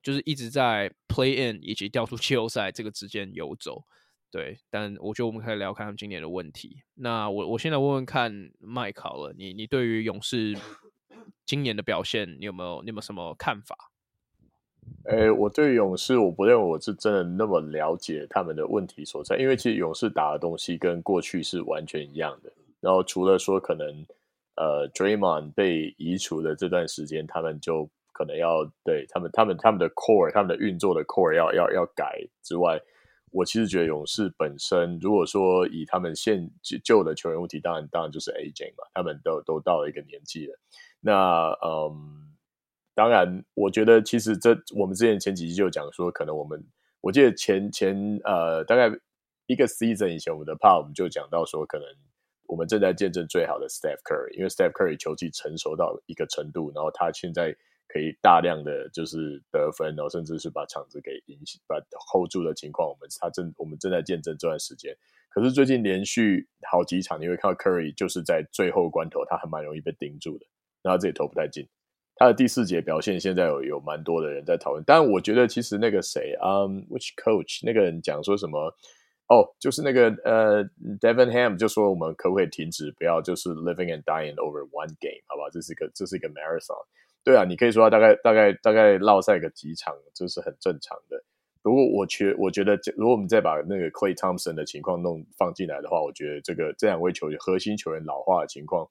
[0.00, 3.82] 就是一直在 play in 以及掉出季后赛这个之间游走。
[4.30, 6.82] 对，但我觉得我们可以聊看他们今年的问题。
[6.94, 10.56] 那我我现在问问看麦考了，你你对于勇士
[11.44, 13.89] 今年的表现，你有没有你有没有什么看法？
[15.04, 22.52] 诶、欸，我对勇士，我不认为我是真的那么了解他们的问题所在，因为其实勇士打的东西跟过去是完全一样的。
[22.80, 23.88] 然后除了说可能
[24.56, 32.78] 呃，Draymond 被移除的这段时间，他们就可能要对他们、他们、他们的 core、他们的运作的 core 要要要改之外，
[33.32, 36.48] 我其实觉得勇士本身，如果说以他们现
[36.84, 40.58] 旧的球员问题，当然当然就是 AJ 嘛，他们都都到了一个年纪了。
[41.00, 42.29] 那嗯。
[43.00, 46.62] 当然，我觉得其实这我们之前前几集就讲说，可能我们
[47.00, 48.94] 我记得前前呃大概
[49.46, 51.86] 一个 season 以前，我们的 p a 我们就讲到说，可能
[52.46, 57.56] 我们正在见证最好的 Steph Curry，因为 Steph Curry 球技成熟到一个程度，然后他现在
[57.88, 61.80] 可以大量的就是得分，然后甚至是把场子给赢、把
[62.12, 64.94] hold 住的情况，我们他正我们正在见证这段时间。
[65.30, 70.44] 可是最近连续好几场，你会看到 Curry 就是在最后关头，他还蛮容易被盯住的，
[70.82, 71.66] 然后自己投不太进。
[72.20, 78.76] 他的第四节表现现在有有蛮多的人在讨论，但我觉得其实那个谁，嗯、，Which coach 那个人讲说什么？
[79.28, 80.62] 哦，就是那个呃
[81.00, 85.48] ，Devin Ham 就说我们可不可以停止，不要就是 living and dying over one game，好吧？
[85.50, 86.84] 这是一个这是一个 marathon。
[87.24, 91.24] 对啊，你可以说大概大概大概落赛个几场，这是很正常的。
[91.62, 98.86] 不过我觉我觉得，如果我们再把那个 Klay Thompson 的情况弄放进来的话，我觉得这个这两位球员核心球员老化的情况。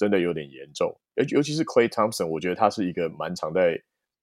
[0.00, 3.78] 真的有点严重，尤尤其是 Clay Thompson，我觉得他是一个蛮常在，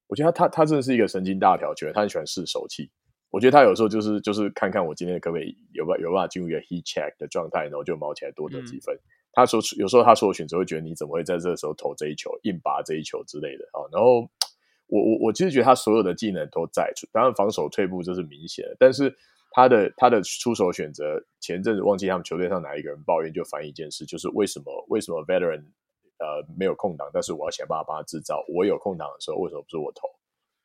[0.08, 2.90] 我觉得他他他真的是一个神经大条球员，他很喜欢试手气。
[3.30, 8.96] 我觉得他有时候就是就是看看我今天可不可以有办有办法进入一个 heat check 的状态，然后就毛起来多得几分。
[8.96, 13.86] 嗯、他说有时候他说的选择会觉得你怎么会在这个时候投这一球，硬拔这一球之类的啊。
[13.92, 14.22] 然后
[14.88, 19.16] 我我我其实觉得他所有的技能都在，当然防守退步这是明显的，但是。
[19.58, 25.64] 他的他的出手选择，前阵子忘记他们球队上哪一个人抱怨，就反映一件事，就是为什么为什么 veteran
[26.20, 28.46] 呃没有空档，但是我要想办法帮他制造。
[28.50, 30.08] 我有空档的时候，为什么不是我投？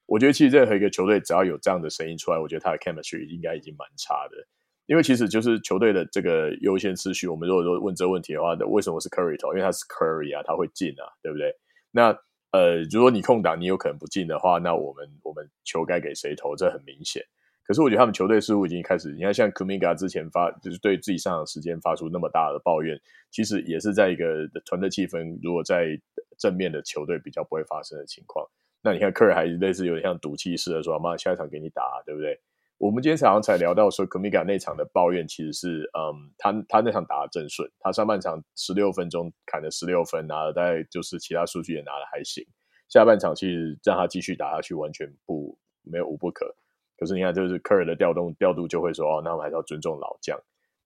[0.04, 4.36] 我觉得其实任何一个球队只要有这样的声音出来，我觉得他的 chemistry 应该已经蛮差的。
[4.84, 9.52] 因为其实就是球队的这个优先次序，我们如果说问这个问题的话，为什么是 Curry 投？
[9.52, 11.50] 因为他是 Curry 啊，他会进啊，对不对？
[11.90, 12.14] 那
[12.50, 16.54] 呃，如果你空档你有可能不进的话，那我们我们球该给谁投？
[16.54, 17.24] 这很明显。
[17.72, 23.00] 可是我觉得他们球队似乎已经开始，你看像 Kumiga 之前发就是对自己上场时间发出那么大的抱怨，
[23.30, 25.98] 其实也是在一个团队气氛如果在
[26.36, 28.46] 正面的球队比较不会发生的情况。
[28.82, 32.38] 那你看科尔还是类似有点像赌气似的说，妈下一场给你打，对不对？
[32.76, 42.44] 我们今天早上才聊到说，Kumiga 那场的抱怨其实是，嗯，他他那场打得正顺，他上半场十六分钟砍了十六分，拿了大概就是其他数据也拿得还行，
[42.90, 46.54] 下半场其实让他继续打下去完全不没有无不可。
[47.02, 50.38] 可是你看，就是 Curry 的调动调度就会说哦，那我们还是要尊重老将。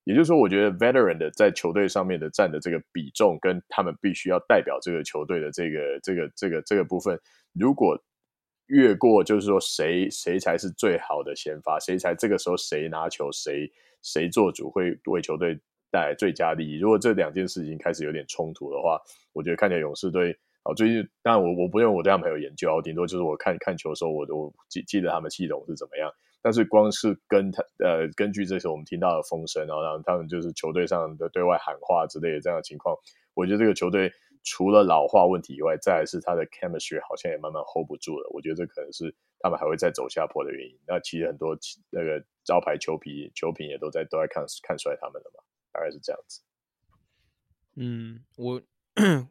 [0.03, 7.19] 也就是说，我觉得 Veteran 的在球队上面的占的这个比重，跟他们必须要代表这个球队的这个这个这个这个部分，
[7.53, 7.95] 如果
[8.65, 15.53] 越过，就是说谁谁才是最好的先发，谁才这个时候谁拿球，谁谁做主会为球队
[15.91, 16.79] 带来最佳利益。
[16.79, 18.99] 如果这两件事情开始有点冲突的话，
[19.33, 20.35] 我觉得看起来勇士队。
[20.67, 26.11] 哦，最近当然我我不认为我对他们有研究，顶多就是我看看球的时候，我都记记得他们系统是怎么样。
[26.41, 32.95] 但是光是跟他呃，根据这些我们听到的风声，然后让他们就是球队上的对外喊话之类的这样的情况，
[33.33, 34.11] 我觉得这个球队
[34.43, 38.29] 除了老化问题以外，再来是他的 chemistry 好像也慢慢 hold 不住了。
[38.33, 40.77] 我觉得这可能是他们还会再走下坡的原因。
[40.85, 41.57] 那其实很多
[41.89, 46.41] 那个招牌球皮球评也都在都在看看衰他们了嘛，大概是这样子。
[47.75, 48.61] 嗯，我。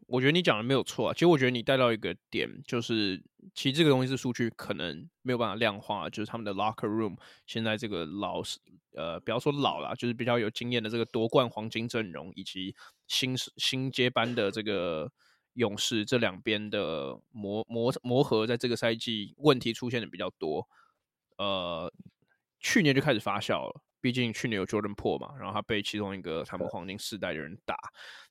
[0.07, 1.12] 我觉得你讲的没有错啊。
[1.12, 3.23] 其实我觉得你带到一个点，就是
[3.55, 8.43] 其实这个东西是数据可能没有办法量化，就是他们的 locker room 现在这个老
[8.95, 12.75] 呃，不要说老了，就是比较有经验的这个夺冠黄金阵容，以及
[13.09, 15.11] 新新接班的这个
[15.55, 20.67] 勇士这两边的磨磨磨合，在这个赛季问题出现的比较多。
[21.39, 21.93] 呃，
[22.61, 27.77] 去年就开始发酵了，毕竟去年有 Jordan Poole 嘛，然后他被其中一个他们黄金世代的人打。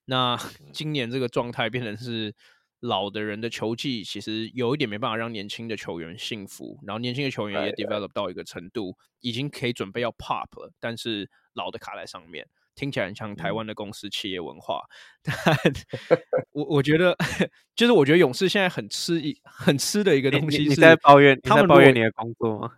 [0.05, 0.37] 那
[0.71, 2.33] 今年这个状态变成是
[2.81, 14.83] 老的人的球技，其实有一点没办法让年轻的球员幸福，然后年轻的球员也 develop 到一个程度，已经可以准备要 pop 了，但是老的卡在上面，听起来很像台湾的公司企业文化。
[15.23, 15.33] 但
[16.51, 17.17] 我我觉得，
[17.75, 22.71] 就是我觉得勇士现在很吃一很吃的一个东西是，你在抱怨他们抱怨你的工作吗？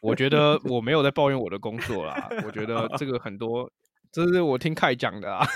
[0.00, 3.68] 我觉得 我没有在抱怨我的工作啦，我觉得这个很多。
[4.12, 5.46] 这是我听凯讲的啊，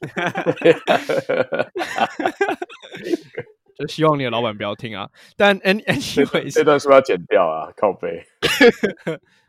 [3.76, 5.08] 就希望你的老板不要听啊。
[5.36, 7.70] 但 anyway，这段是不是要剪掉啊？
[7.76, 8.26] 靠背，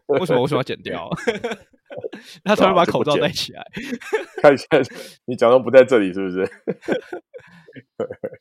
[0.08, 1.10] 为什么为什么要剪掉？
[2.44, 3.66] 他突然把口罩戴起来，
[4.42, 4.68] 看一下
[5.26, 6.48] 你假装不在这里是不是？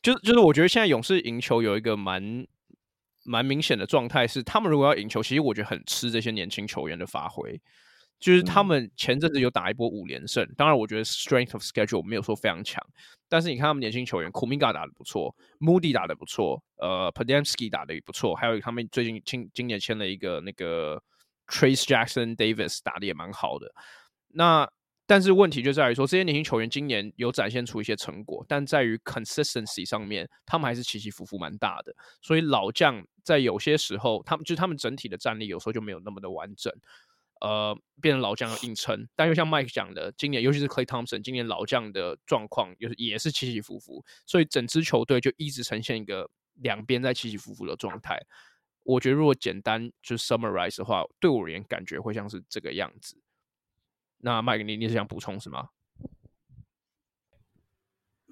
[0.02, 2.46] 就是就是，我觉得现在勇士赢球有一个蛮
[3.24, 7.60] 蛮明显的状态是，他们如果要赢球，其实我觉得很吃这些年轻球员的发挥。
[8.18, 12.84] 就是他们前阵子有打一波五连胜，嗯、当然我觉得 strength of schedule 没有说非常强，
[13.28, 21.00] 但是你看他们年轻球员，Kuminga 打得不错，Moody 打得不错，呃，Podziemski 打得也不错，还有他们最近今今年签了一个那个
[21.46, 23.72] Trayce Jackson Davis 打得也蛮好的。
[24.28, 24.68] 那
[25.06, 31.94] 但是问题就在于说，这些年轻球员今年有展现出一些成果，但在于 consistency 上面，他们还是起起伏伏蛮大的。
[32.20, 36.70] 所以老将在有些时候，他们就是他们整体的战力有时候就没有那么的完整。
[37.40, 39.08] 呃变成老将的硬撑。
[39.14, 48.20] 但又像 Mike 讲的，今年尤其是 Clay Thompson 今年老将的状况也是也是起起伏伏，所以整支球队就一直呈现一个两边在起起伏伏的状态。
[48.84, 53.20] 我觉得如果简单就 summarize 的话，对我而言感觉会像是这个样子。
[54.18, 55.68] 那 Mike，你你是想补充什么？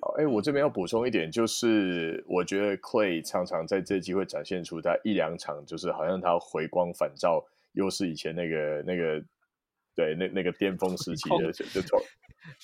[0.00, 7.44] 好，哎，我这边要补充一点，就是我觉得 Clay 常常在这机会展现出他一两场，就是好像他回光返照，
[7.76, 9.22] 又是以前那个那个
[9.94, 11.98] 对那那个巅峰时期的就投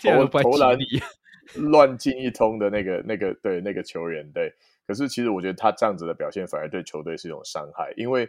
[0.02, 0.76] 投 投篮
[1.54, 4.52] 乱进一通的那个那个对那个球员对。
[4.84, 8.28] 可是，其实我觉得他这样子的表现反而对球队是一种伤害，因为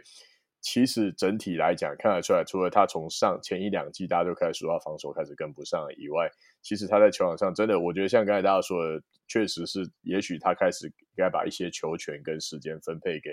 [0.60, 6.30] 其实整体来讲看得出来，除了他从上前一两季大家就开始说他防守开始跟不上以外，
[6.62, 13.30] 其实他在球场上真的，我觉得像刚才大家说的，确实是，也许他开始应该把一些球权跟时间分配给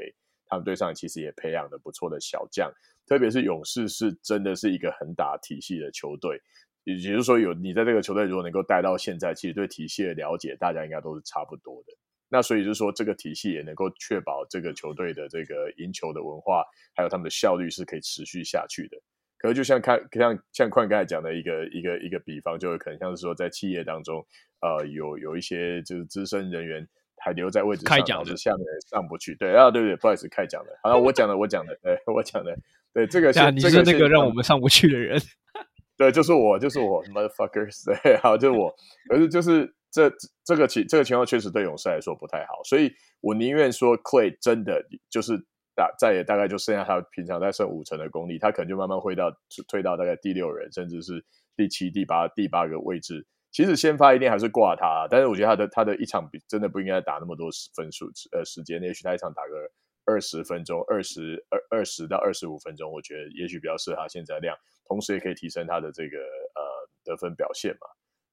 [0.51, 2.69] 他们队上，其实也培养的不错的小将，
[3.07, 6.41] 特别是勇士是真的是一个很打体系的球队，
[6.83, 11.93] 也就是说，有你在这个球队如果能够带到现在，其实对体系的了解，大家应该都是差不多的。
[12.27, 18.97] 那所以就是说，这个体系也能够确保这个球队的这个赢球的文化，还有他们的效率是可以持续下去的。
[19.37, 24.25] 可是就像看像像宽刚才讲的一个一个一个比方，就可能像是说在企业当中，
[24.59, 26.87] 呃，有有一些就是资深人员
[27.24, 29.36] 还留在位置上，开讲的下面上不去。
[29.36, 30.72] 对啊，对对，不好意思，开讲的。
[30.84, 32.57] 好了，我讲的，我讲的，对我讲的，
[32.93, 35.22] 对这个是你是那个让我们上不去的人。
[35.97, 37.86] 对，就是我，就是我，motherfuckers。
[38.03, 38.76] 对，好，就是我。
[39.09, 39.74] 可是就是。
[39.93, 40.09] 这
[40.45, 45.38] 这个情这个情况确实对勇士来说不太好，所以我宁愿说 Clay 真的就是
[45.76, 49.30] 大再也大概就剩下他平常在剩五成的功力，他可能就慢慢会到
[49.67, 51.26] 退到大概第六人，甚至是
[51.57, 53.28] 第七、第八、第八个位置。
[53.51, 59.69] 其实先发一定还是挂他，但是我觉得他的他的一场比真的不应该打那么多分数，呃，时间也许他一场打个
[60.05, 67.87] 二十分钟，二十二二十到二十五分钟，我觉得也许比较适合他现在量，同时也可以提升他的这个呃得分表现嘛。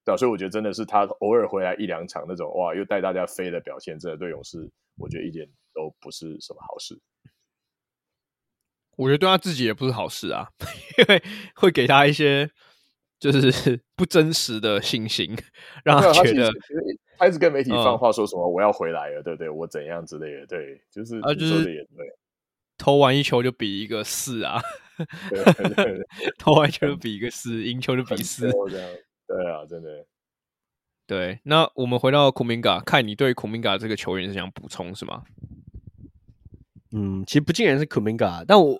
[0.04, 6.98] 对所以我觉得真的是他偶尔回来一两场那种哇，又带大家飞的表现，真的对勇士，我觉得一点都不是什么好事。
[8.96, 10.48] 我觉得对他自己也不是好事啊，
[10.98, 11.22] 因为
[11.54, 12.50] 会给他一些
[13.18, 15.36] 就是 不真实的信心，
[15.84, 16.50] 让他觉得
[17.18, 19.48] 他一直跟媒体放话说什么我要回来了，嗯、对不对？
[19.48, 21.86] 我怎样之类的，对，就是啊，就是对，
[22.76, 24.60] 投完一球就比一个四啊，
[25.30, 26.06] 对对对
[26.38, 28.90] 投完一球就比一个四，赢球就比四这样。
[29.26, 30.06] 对啊，真的。
[31.06, 35.22] 对，那我们回到库明加，看你对库明加这个球员是想补充是吗？
[36.92, 38.78] 嗯，其实不尽然是库明加，但我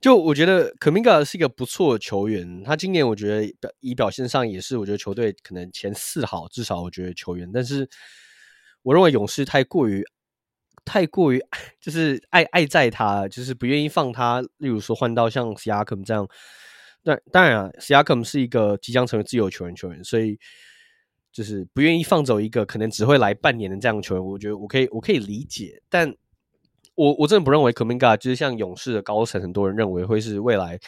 [0.00, 2.62] 就我觉得库明加是一个不错的球员。
[2.64, 7.50] 他今年我觉得表以表现上也是，我觉得球队可能前四好，至少我觉得球员。
[7.52, 7.88] 但是
[8.82, 10.04] 我认为勇士太过于
[10.84, 11.42] 太过于
[11.80, 14.40] 就是爱爱在他，就是不愿意放他。
[14.56, 16.28] 例如说换到像 Siakam 这样。
[17.04, 20.38] 但当然啊，Siakam 是一个即将成为自由球员球员，所以
[21.32, 24.24] 就是不愿意放走一个可能只会来半年的这样的球员。
[24.24, 25.80] 我觉得我可以，我可以理解。
[25.88, 26.12] 但
[26.98, 30.78] 我我真的不认为 Kuminga 就是像勇士的高层很多人认为会是未来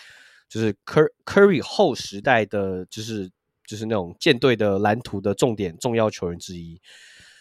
[0.49, 3.31] 就是 Curry 后时代的，就是
[3.65, 6.81] 就是那种舰队的蓝图的重点重要球员之一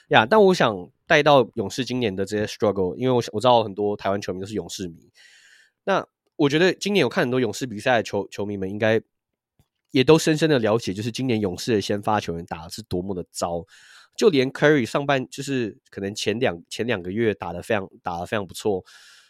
[0.10, 0.26] 呀。
[0.26, 5.12] 但我想带到勇士今年的这些 struggle，因为我想我知道很多台湾球迷都是勇士迷，
[5.84, 6.08] 那。
[6.40, 9.02] 我觉得今年有看很多勇士比赛的球球迷们，应该
[9.92, 13.62] 也都深深的了解，就是今年勇士的先发球员打的是多么的糟。
[14.20, 18.84] 就连 Curry 上半就是可能前两前两个月打的非常打的非常不错，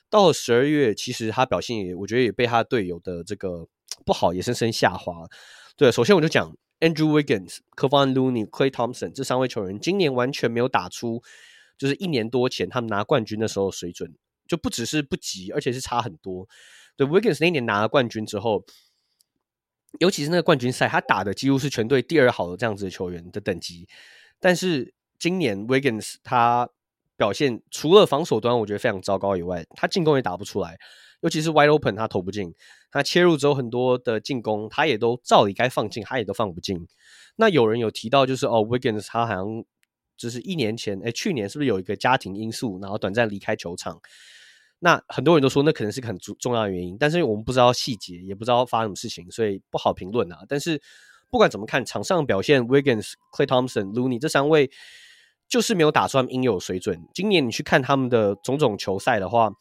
[0.09, 3.67] 到了十二月，其实他表现也我觉得也被他队友的这个
[4.03, 5.27] 不好也深深下滑。
[5.77, 11.21] 对，首先我就讲 Andrew Wiggins、Kevon Looney、Klay Thompson 这三位球员，今年完全没有打出
[11.77, 14.15] 就是一年多前他们拿冠军的时候水准，
[14.47, 16.49] 就不只是不及，而且是差很多。
[16.97, 18.65] 对，Wiggins 那年拿了冠军之后，
[19.99, 23.87] 尤其是那个冠军赛，他打的几乎是全队第二好的这样子的球员的等级。
[24.39, 26.69] 但是今年 Wiggins 他
[27.17, 30.77] 表现除了防守端我觉得非常糟糕以外，他进攻也打不出来，
[31.21, 32.53] 尤其是 Wide Open 他投不进，
[32.91, 36.87] 他切入之后很多的进攻他也都照理该放进，他也都放不进。
[37.35, 39.45] 那有人有提到就是哦，Wiggins 他好像
[40.17, 43.99] 就是一年前，哎，去年是不是有一个家庭因素，然后短暂离开球场？
[44.79, 50.39] 那很多人都说那可能是很重重要的原因，但是我们不知道细节，也不知道发生什么事情，所以不好评论啊。
[50.47, 50.81] 但是
[51.29, 54.69] 不管怎么看，场上表现，Wiggins、Clay Thompson、Looney 这三位
[55.47, 57.07] 就是没有打出应有水准。
[57.13, 59.51] 今年你去看他们的种种球赛的话，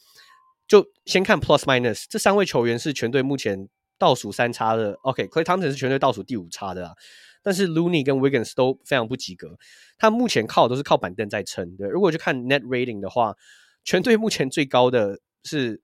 [0.67, 4.99] 就先看 Plus Minus，这三位球员是全队目前倒数三差的。
[5.03, 6.95] OK，Clay Thompson 是全队倒数第五差的啊，
[7.43, 9.57] 但是 Looney 跟 Wiggins 都非常不及格。
[9.99, 11.77] 他目前靠都是靠板凳在撑。
[11.77, 13.35] 对，如果去看 Net Rating 的话。
[13.85, 15.81] 全队目前最高的是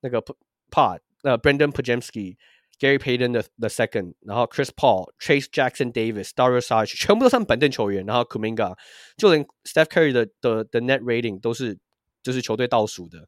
[0.00, 0.22] 那个
[0.70, 2.36] Pod 呃 Brandon Podziemski，
[2.78, 8.76] Gary Payton 的 the second，然后 Chris Paul、Chase Jackson，Davis，Dario Sarge，全部都是他们板凳球员，然后 Kuminga
[9.16, 11.78] 就连 Steph Curry 的的的 net rating 都是
[12.22, 13.26] 就是球队倒数的。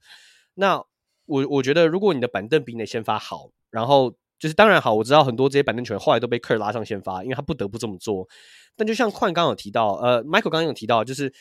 [0.55, 0.77] 那
[1.25, 8.29] 我我觉得，如果你的板凳比你的先发好，然后就是当然好，我知道很多这些板凳球员后来都被 Kerr 拉上先发，因为他不得不这么做。
[8.77, 11.33] 但就像矿刚有提到，呃，Michael 刚刚有提到，就是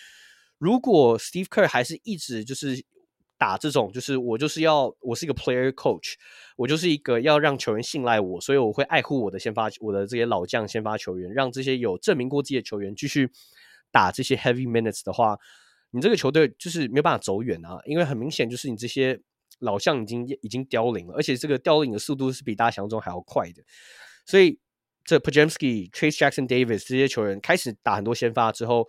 [0.58, 2.86] 如果 Steve Kerr 还是一直就是。
[3.38, 6.14] 打这种就是我就是要我是一个 player coach，
[6.56, 13.30] 我就是一个要让球员信赖我，所以我会爱护我的先发我的这些老将先发球员，让这些有证明过自己的球员继续
[13.92, 15.38] 打这些 heavy minutes 的话，
[15.92, 19.20] 你这个球队就是没有办法走远啊，因为很明显就是你这些
[19.60, 23.64] 老将已经已经凋零了，而且这个凋零的速度是比大家想象中还要快的，
[24.26, 24.60] 所以
[25.06, 28.88] 这 Podziemski、Trayce Jackson Davis 这些球员开始打很多先发之后，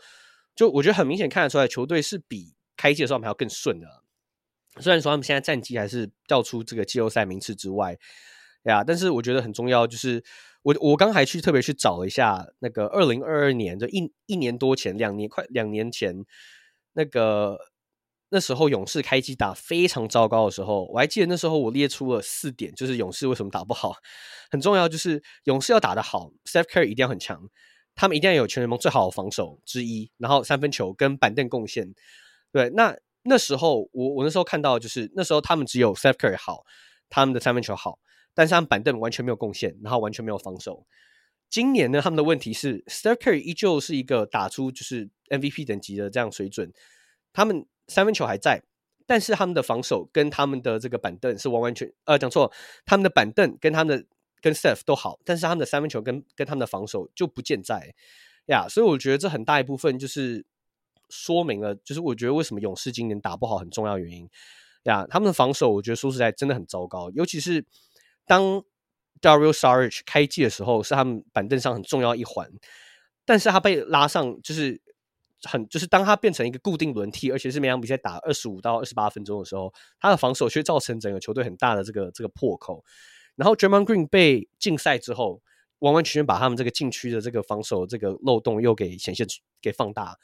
[0.57, 3.87] 就我觉得很明显看得出来，球队是比开季的时候还要更顺的。
[4.81, 7.97] 虽然说他们现在战绩还是掉出这个季后赛名次之外，
[8.65, 10.23] 呀，但是我觉得很重要，就是
[10.63, 16.25] 我我刚还去特别去找了一下那个二零二二年，就一一年多前，两年快两年前，
[16.93, 17.59] 那个
[18.31, 23.95] 那时候勇士开机打非常糟糕的时候，我还记得那时候我列出了四点，就是勇士为什么打不好，
[24.51, 27.49] 很重要就是勇士要打得好，Steph Curry 一定要很强，
[27.95, 31.95] 他们一定要有全联盟最好的防守之一，然后三分球跟板凳贡献，
[32.53, 32.97] 对，那。
[33.25, 36.65] 那时候我我那时候看到就是那时候他们只有 Steph Curry 好，
[37.11, 37.99] 他们的三分球好，
[38.33, 40.87] 但是他们板凳完全没有贡献，然后完全没有防守。
[41.51, 46.73] 今年呢，他们的问题是 Steph Curry 依旧是一个打出就是 MVP 等级的这样水准，
[47.33, 48.63] 他们三分球还在，
[49.07, 52.53] 但是他们的防守跟他们的这个板凳是完完全呃讲错，
[52.87, 54.07] 他们的板凳跟他们的
[54.41, 57.95] 跟 Steph 都好，但是他们的三分球跟跟他们的防守就不健在
[58.47, 60.47] 呀所以我觉得这很大一部分就是。
[61.09, 64.29] 说明了，就是我觉得为什么勇士今年打不好很重要原因
[64.85, 65.07] 呀。
[65.09, 67.65] 他们的防守，我觉得说实在真的很糟糕，尤其是
[68.27, 68.63] 当
[69.21, 72.51] Dario Sarge 开季的时候，是他们板凳上很重要一环。
[73.25, 74.81] 但是他被拉上，就是
[75.43, 82.85] 很就是当他变成一个固定轮替，而且是每场比赛打二十五到二十八分钟的时候，他的防守却造成整个球队很大的这个这个破口。
[83.37, 85.43] 然后 Draymond Green 被禁赛之后，
[85.81, 90.17] 完完全全把他们这个禁区的这个防守这个漏洞又给显现出，给放大。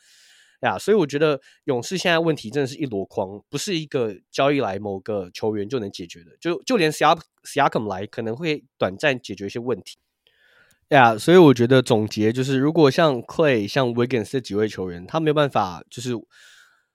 [0.61, 6.30] 呀，所以我觉得勇士现在问题真的是一箩筐，不是一个交易来某个球员就能解决的。
[6.40, 9.98] 就就连 Siakam 来，可能会短暂解决一些问题。
[10.88, 16.12] 呀，所以我觉得总结就是，如果像 Clay、像 Wiggins 这几位球员，他没有办法就是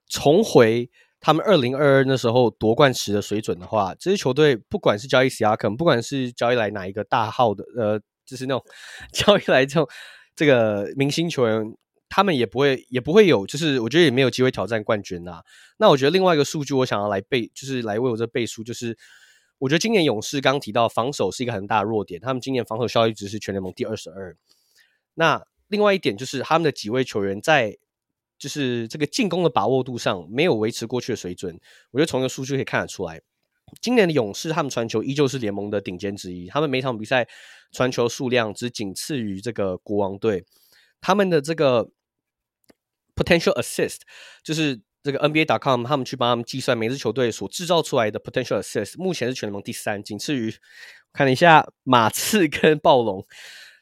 [0.08, 0.90] 重回
[1.20, 8.64] 他们二零二二那时候夺冠时的水准的话，这些球队不管是交易 Siakam，不管是交易来哪一个大号的，呃，就是那种
[9.12, 9.88] 交易来这种
[10.34, 11.76] 这个明星球员。
[12.10, 15.42] 他们也不会，也不会有，就是我觉得也没有机会挑战冠军啊。
[15.78, 18.98] 那我觉得另外一个数据，我想要来背，就是来为我这背书，就是
[19.58, 24.36] 我觉得今年勇士刚提到防守是一个很大的弱点，他们今年防守效率值是全联盟第二十二。
[25.14, 27.78] 那另外一点就是他们的几位球员在
[28.36, 31.56] 就是这个进攻的把握度上没有维持过去的水准。
[31.92, 33.22] 我觉得从这个数据可以看得出来，
[33.80, 37.28] 今年的勇士他们传球依旧是联盟的顶尖之一，他们每场比赛
[37.70, 40.44] 传球数量只仅次于这个国王队，
[41.00, 41.88] 他们的这个。
[43.20, 43.98] Potential assist
[44.42, 50.54] 就是这个 NBA.com 他们去帮他们计算每支球队所制造出来的 potential assist，目前是全联盟第三，仅次于
[51.12, 53.26] 看了一下马刺跟暴龙。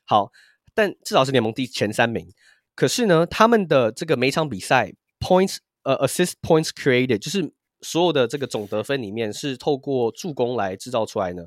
[0.04, 0.32] 好，
[0.74, 2.32] 但至少是联盟第前三名。
[2.74, 11.44] 可是呢，他们的这个每场比赛 points 呃 assist points created，就是所有的这个总得分里面是透过助攻来制造出来呢，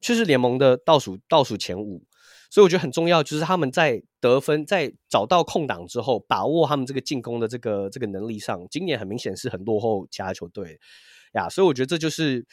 [0.00, 2.04] 却是联盟的倒数倒数前五。
[2.52, 10.78] 所以我觉得很重要，就是他们在得分，在找到空档之后，把握他们这个进攻的这个这个能力上，今年很明显是很落后其他球队
[11.32, 11.48] 呀。
[11.48, 12.46] 所以我觉得这就是。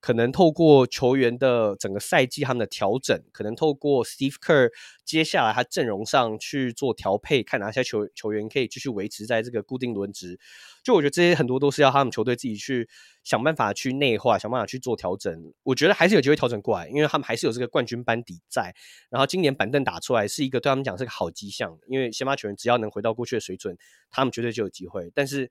[0.00, 4.70] 可能透过球员的整个赛季他们的调整，可能透过 Steve Kerr
[5.04, 10.40] 接下来他阵容上去做调配，看哪些球球员可以继续维持在这个固定轮值。
[10.82, 12.88] 就我觉得这些很多都是要他们球队自己去
[13.22, 15.52] 想办法去内化，想办法去做调整。
[15.62, 18.74] 我觉得还是有机会调整过来，因为他们还是有这个冠军班底在。
[19.10, 23.76] 然后今年板凳打出来是一个对他们讲是个好迹象，因为先发球员只要能回到过去的水准，
[24.10, 25.12] 他们绝对就有机会。
[25.14, 25.50] 但是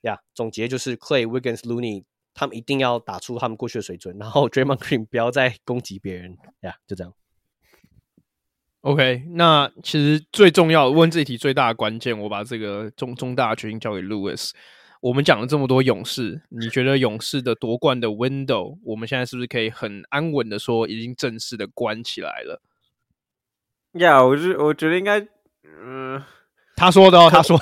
[0.00, 2.04] 呀，总结就是 Clay Wiggins Looney。
[2.40, 7.12] 他们一定要打出他们过去的水准， 然后 Draymond Green 不要再攻击别人呀，yeah, 就这样。
[8.80, 14.52] OK，那其实最重要问这一题最大的关键，我把这个重重大的决定交给 Lewis。
[15.02, 22.62] 我们讲了这么多勇士，你觉得勇士的夺冠的 window，我们现在是不是可以很安稳的说，已经正式的关起来了？
[23.98, 25.20] 呀、yeah，我觉我觉得应该，
[25.84, 26.22] 嗯，
[26.74, 27.60] 他说的哦，他说。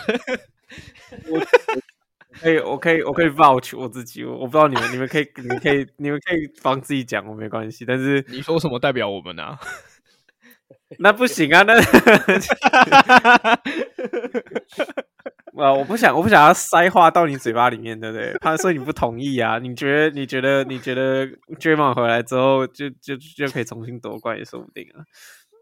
[2.38, 4.24] 可以，我可以，我可以 vouch 我自己。
[4.24, 7.84] 我不知道你们，你们可以，你们可以， 你们可以帮自己讲，我没关系。
[7.84, 9.58] 但是你说什么代表我们呢、啊？
[10.98, 11.62] 那不行啊！
[11.62, 11.74] 那
[15.62, 18.34] 啊，我不想，我不想要塞话到你嘴巴里面，对不对？
[18.40, 19.58] 他说你不同意啊？
[19.58, 20.10] 你觉得？
[20.10, 20.62] 你觉得？
[20.64, 21.26] 你觉得
[21.58, 25.02] Draymond 回来之后就就就可以重新夺冠也说不定啊。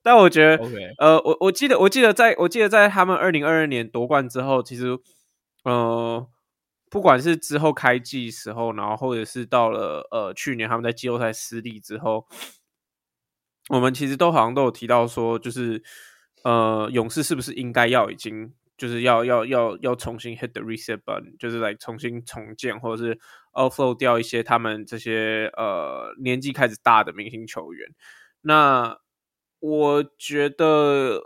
[0.02, 0.62] 但我觉得.
[0.98, 4.96] 呃，我我记得，我记得在，我记得在他们二零二二年夺冠之后，其实，
[5.64, 6.24] 呃，
[6.90, 12.26] 不管是之后开季时候，然后或者是到了呃去年他们在季后赛失利之后。
[13.68, 15.82] 我们其实都好像都有提到说，就是
[16.44, 23.18] 呃，勇士是不是应该要已经就是要要要要重新 hit the reset button，就是来重新重建，或者是
[23.54, 27.88] offload 掉一些他们这些呃年纪开始大的明星球员。
[28.42, 28.96] 那
[29.58, 31.20] 我觉得，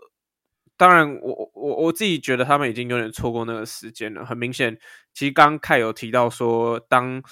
[0.79, 4.25] 当然我我我自己觉得他们已经有点错过那个时间了。
[4.25, 4.79] 很明显，
[5.13, 7.23] 其实刚刚凯有提到说，当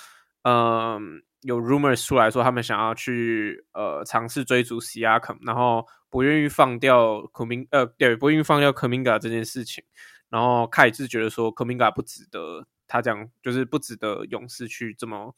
[0.43, 1.22] 嗯。
[1.43, 9.85] 有 rumors 出来说，他们想要去呃尝试追逐 Siakam，然后不愿意放掉 kuming 呃对，不愿意放掉 Kuminga 这件事情。
[10.31, 15.33] 然后凯是觉得说 Kuminga 不值得他这样，就是不值得勇士去这么，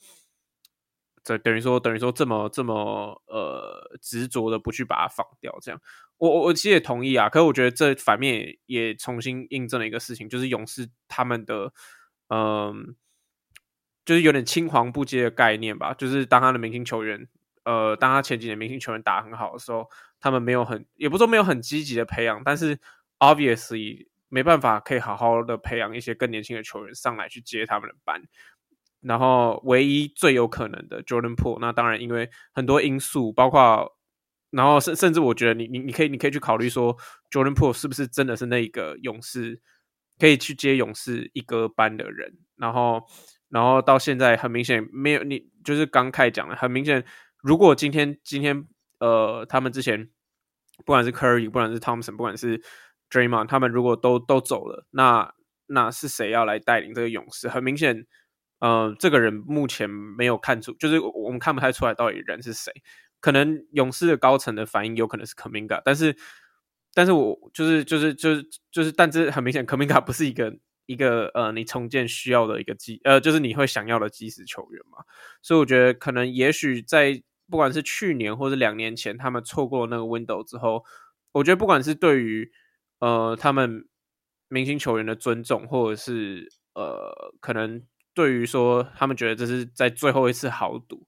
[1.23, 5.55] 这等于说等于说这么这么呃执着的不去把它放掉。
[5.61, 5.79] 这样，
[6.17, 7.29] 我我其实也同意啊。
[7.29, 11.75] 可是我觉得这反面，也重新印证了一个事情，就是勇士他们的
[12.31, 12.97] 嗯。
[14.07, 17.29] 就是有点青黄不接的概念吧，就是当他的明星球员，
[17.65, 22.77] 呃，当他前几年明星球员打很好的时候，他们没有很，也不说没有很积极的培养，但是
[23.21, 28.21] obviously 没办法可以好好的培养一些更年轻的球员上来去接他们的班，
[29.01, 33.97] 然后唯一最有可能的 Jordan Poole，那当然因为很多因素，包括，
[34.51, 36.97] 然后甚甚至我觉得你你你可以你可以去考虑说
[37.31, 39.61] Jordan Poole 是不是真的是那个勇士
[40.21, 43.07] 可以去接勇士一哥班的人，然后。
[43.53, 47.05] 然后到现在很明显没有你，就是刚开讲了，很明显，
[47.43, 48.65] 如果今天今天
[49.01, 50.09] 呃，他们之前
[50.85, 52.63] 不管是 Curry，不管是 Thompson，不管是
[53.11, 55.35] Draymond，他们如果都都走了，那
[55.67, 57.49] 那是谁要来带领这个勇士？
[57.49, 58.07] 很明显，
[58.61, 62.73] 呃，这个人目前没有看出，就是我们看不太出来到底人是谁。
[63.19, 66.17] 可能勇士的高层的反应有可能是 Kuminga，但是
[66.95, 70.59] 但是我就是就是就是就是，但这很明显科明卡不是一个。
[70.87, 75.05] 一个呃，你重建需要的一个基呃，就是你会想要的基石球员嘛，
[75.41, 80.85] 所以我觉得可能也许在不管是去年或者两年前，他们错过那个 window 之后，
[81.31, 82.51] 我觉得不管是对于
[82.99, 83.87] 呃他们
[84.49, 87.81] 明星球员的尊重，或者是呃可能
[88.13, 91.07] 对于说他们觉得这是在最后一次豪赌，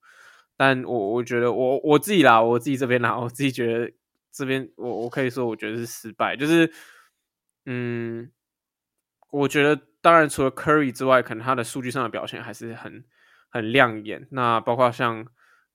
[0.57, 3.93] 但我我觉得我我自己啦，我自己这边啦，我自己觉得
[4.33, 6.73] 这边我我可以说我觉得是失败，就是
[7.67, 8.31] 嗯。
[9.35, 13.03] 我觉得，当然除了 Curry 之外，可能他的数据上的表现还是很
[13.49, 14.29] 很亮眼。
[14.31, 15.25] 那包括像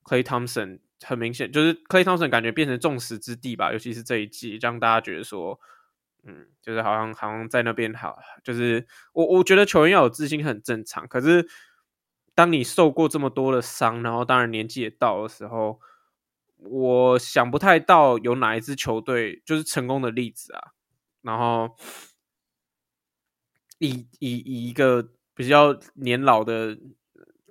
[0.03, 5.60] Klay Thompson，很明显就是 Klay Thompson 感觉变成众矢之的吧，尤其是这一季，让大家觉得说，
[6.24, 11.08] 嗯，就是好像好像在那边好，就是我我觉得球员要有自信很正常。
[11.08, 11.47] 可是
[12.36, 15.82] 当你受过这么多的伤，然后当然年纪也到的时候，
[16.58, 20.72] 我想不太到有哪一支球队就是成功的例子啊，
[21.22, 21.76] 然后。
[23.80, 26.76] 以以以一个比较年老的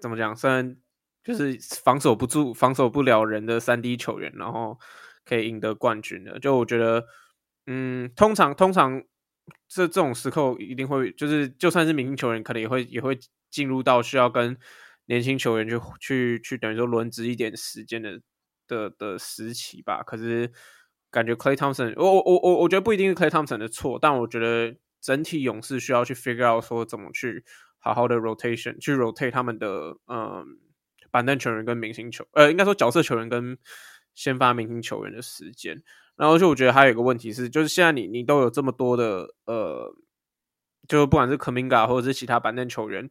[0.03, 0.77] 怎么讲，虽然
[1.23, 4.77] 就是防守不住、防守不了人的三 D 球员，然后
[5.25, 7.07] 可以赢得冠军的，就我觉得，
[7.67, 9.01] 嗯，通常通常
[9.69, 13.17] 这这种时刻一定会，就是就算是明星球员，可能也会也会
[13.49, 14.59] 进入到需要跟
[15.05, 18.21] 年轻球员去去去等于说轮值一点时间的
[18.67, 20.03] 的的时期吧。
[20.03, 20.51] 可是
[21.11, 24.77] 感觉 Clay Thompson，我我我我我觉得不一定是 Clay Thompson 的错，但我觉得。
[24.99, 27.45] 整体勇士需要去 figure out 说怎么去
[27.79, 30.45] 好好的 rotation，去 rotate 他们的嗯
[31.13, 33.57] 板凳球员跟明星球，呃，应该说角色球员跟
[34.17, 35.81] 先发明星球员的时间。
[36.17, 39.95] 然后就我觉得还有一个问题是，就是现在你你都有这么多的呃，
[40.89, 43.09] 就不管是 Kuminga 或者是其他板凳球员，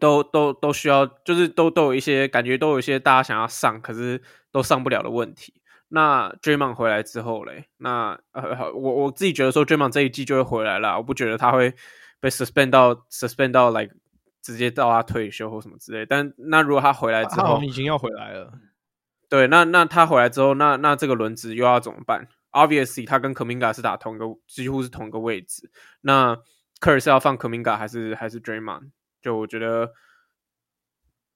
[0.00, 4.20] 都都都需要，就是都都有一些感觉，都有一些大家想要上，可是
[4.50, 5.54] 都上不了的问题。
[5.88, 11.72] 那 Draymond 回来之后嘞，那呃，我我自己觉得说 Draymond 这一季就会回来了，我不觉得他会
[12.18, 13.94] 被 suspend 到 suspend 到来、like,
[14.42, 16.04] 直接到他退休或什么之类。
[16.04, 18.52] 但那如果他回来之后，已经要回来了，
[19.28, 25.70] 对，那那他回来之后，那那这个轮值又要怎么办？Obviously，他跟 Kuminga 是打同一个，几乎是同一个位置。
[26.00, 26.36] 那
[26.80, 28.90] Kerr 是要放 Kuminga 还是还是 Draymond？
[29.24, 29.94] 就我觉得。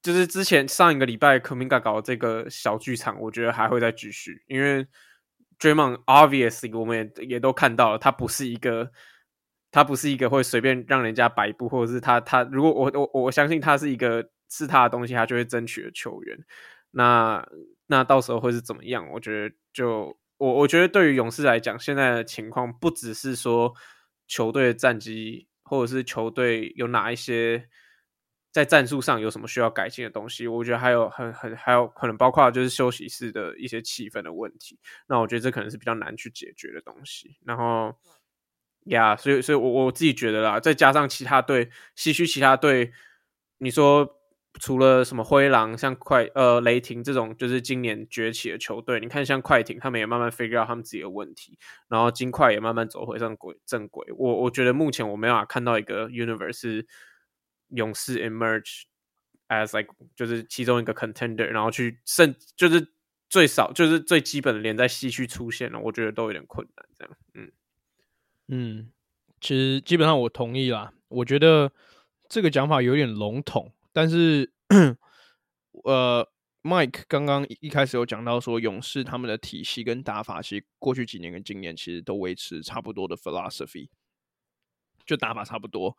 [0.00, 4.86] 就是之前上一个礼拜科明嘎搞这个小剧场，我觉得还会再继续，因为
[5.58, 8.92] Drum obviously 我们也也都看到了，他不是一个，
[9.72, 16.38] 他不是一个会随便让人家摆布，或者是他他如果我我我相信他是一个是他的东西，他就会争取的球员。
[16.92, 17.44] 那
[17.88, 19.06] 那到时候会是怎么样？
[19.10, 23.74] 我觉得就我我觉得对于勇士来讲，现在的情况不只是说
[24.28, 27.68] 球队的战绩，或者是球队有哪一些。
[28.50, 30.48] 在战术上有什么需要改进的东西？
[30.48, 34.76] 我觉得还有很很还有可能包括就是休息室的一些气氛的问题。
[35.06, 37.36] 那我觉得这可能是比较难去解决的东西。
[37.44, 37.94] 然后，
[38.86, 42.90] 呀，所以所以我我自己觉得啦，再加上其他队，西区其他队，
[43.58, 44.17] 你说
[44.58, 54.06] 除了什么灰狼、像快呃雷霆这种就是今年崛起的球队，你看像快艇，他们也慢慢 figure out 他们自己的问题，然后金块也慢慢走回上轨正轨。
[54.16, 56.84] 我我觉得目前我没办法看到一个 universe。
[57.72, 58.84] 勇士 emerge
[59.48, 62.94] as like 就是其中一个 contender，然后去胜就是
[63.28, 66.86] 最少就是最基本的连在西区出现了，我觉得都有点困难。
[66.96, 67.52] 这样，嗯
[68.48, 68.90] 嗯，
[69.38, 70.94] 其实基本上我同意啦。
[71.08, 71.70] 我觉得
[72.26, 74.52] 这个讲法有点笼统，但是
[75.84, 76.28] 呃
[76.62, 83.88] ，Mike 刚刚一开始有讲到说，勇士他们的体系跟打法，其实过去几年跟今年其实都维持差不多的 philosophy，
[85.06, 85.96] 就打法差不多。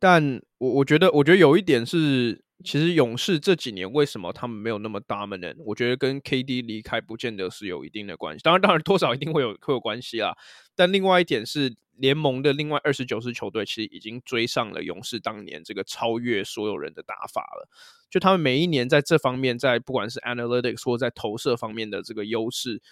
[0.00, 5.56] 但我我觉得，我觉得有一点是，其实勇士这几年为什么他们没有那么 dominant？
[5.64, 8.42] 我觉得跟 KD 离开不见得是有一定的关系。
[8.42, 10.36] 当然，当然多少一定会有会有关系啦。
[10.74, 17.68] 但另外一点是，联盟的另外二十九支球队其实已经追上了勇士当年这个超越所有人的打法了。
[18.10, 22.82] 就他们每一年在这方面，在不管是 analytics 或在投射方面的这个优势。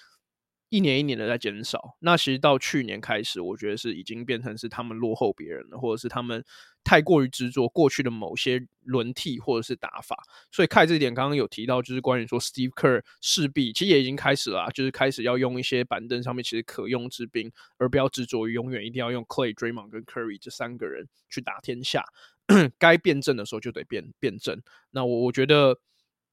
[0.69, 6.45] 一年一年的在减少，那其实到去年开始，我觉得是已经变成是他们落后别人了，或者是他们
[6.83, 10.17] 太过于执着过去的某些轮替或者是打法。
[10.51, 22.05] 所以看这点，刚刚有提到，就是关于说 Steve Kerr 势必其实也已经开始了，就是开始要用一些板凳上面其实可用之兵，而不要执着于永远一定要用 Clay、Draymond 跟 Curry 这三个人去打天下。
[22.79, 24.63] 该变阵的时候就得变变阵。
[24.91, 25.79] 那我我觉得。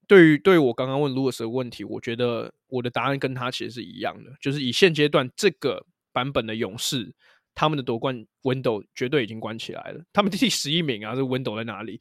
[0.08, 7.14] 对于对于我刚刚问 Louis 的问题，我觉得我的答案跟他其实是一样的，就是以现阶段这个版本的勇士，
[7.56, 10.04] 他们的夺冠 window 绝对已经关起来了。
[10.12, 12.00] 他们第十一名啊，这 window 在哪里？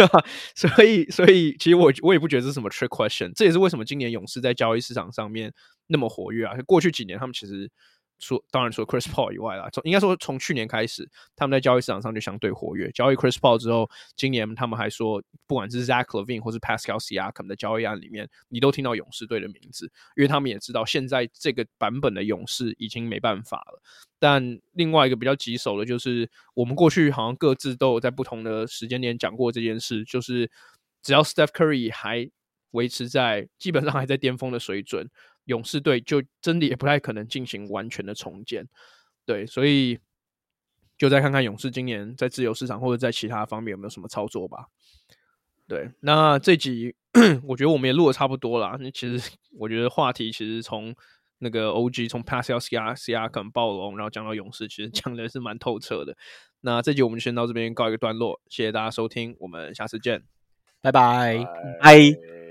[0.54, 3.32] 所以所以其实我我也不觉得是什么 trick question。
[3.34, 5.52] 这也是为什么今年勇士在交易市场上面
[5.86, 6.56] 那么活跃啊。
[6.66, 7.70] 过去几年他们其实。
[8.18, 12.90] 说当然，除了 Chris Paul 以外啦，从应该说从去年开始，他们在交易市场上就相对活跃。
[12.90, 23.82] 交易 Chris Paul 之后，今年他们还说，不管是 Zach LaVine 或是 Pascal Siakam 的交易案里面，你都听到勇士队的名字，因为他们也知道现在这个版本的勇士已经没办法了。
[24.18, 30.50] 但另外一个比较棘手的就是，我们过去好像各自都有在不同的时间点讲过这件事，就是
[31.02, 32.28] 只要 Steph Curry 还
[32.72, 35.08] 维持在基本上还在巅峰的水准。
[35.48, 38.66] 勇士队就真的也不太可能进行完全的重建，
[39.26, 39.98] 对，所以
[40.96, 44.66] 就再看看勇士今年在自由市场或者在其他方面有没有什么操作吧。
[45.66, 46.94] 对，那这集
[47.44, 48.76] 我觉得我们也录的差不多了。
[48.80, 50.94] 那其实我觉得话题其实从
[51.38, 56.16] 那个 OG 从 Pascal Siakam 暴龙，然后讲到勇士，其实讲的是蛮透彻的。
[56.60, 60.22] 那这集我们就先到这边告一个段落，谢谢大家收听，我们下次见，
[60.80, 61.44] 拜拜，
[61.80, 62.47] 拜。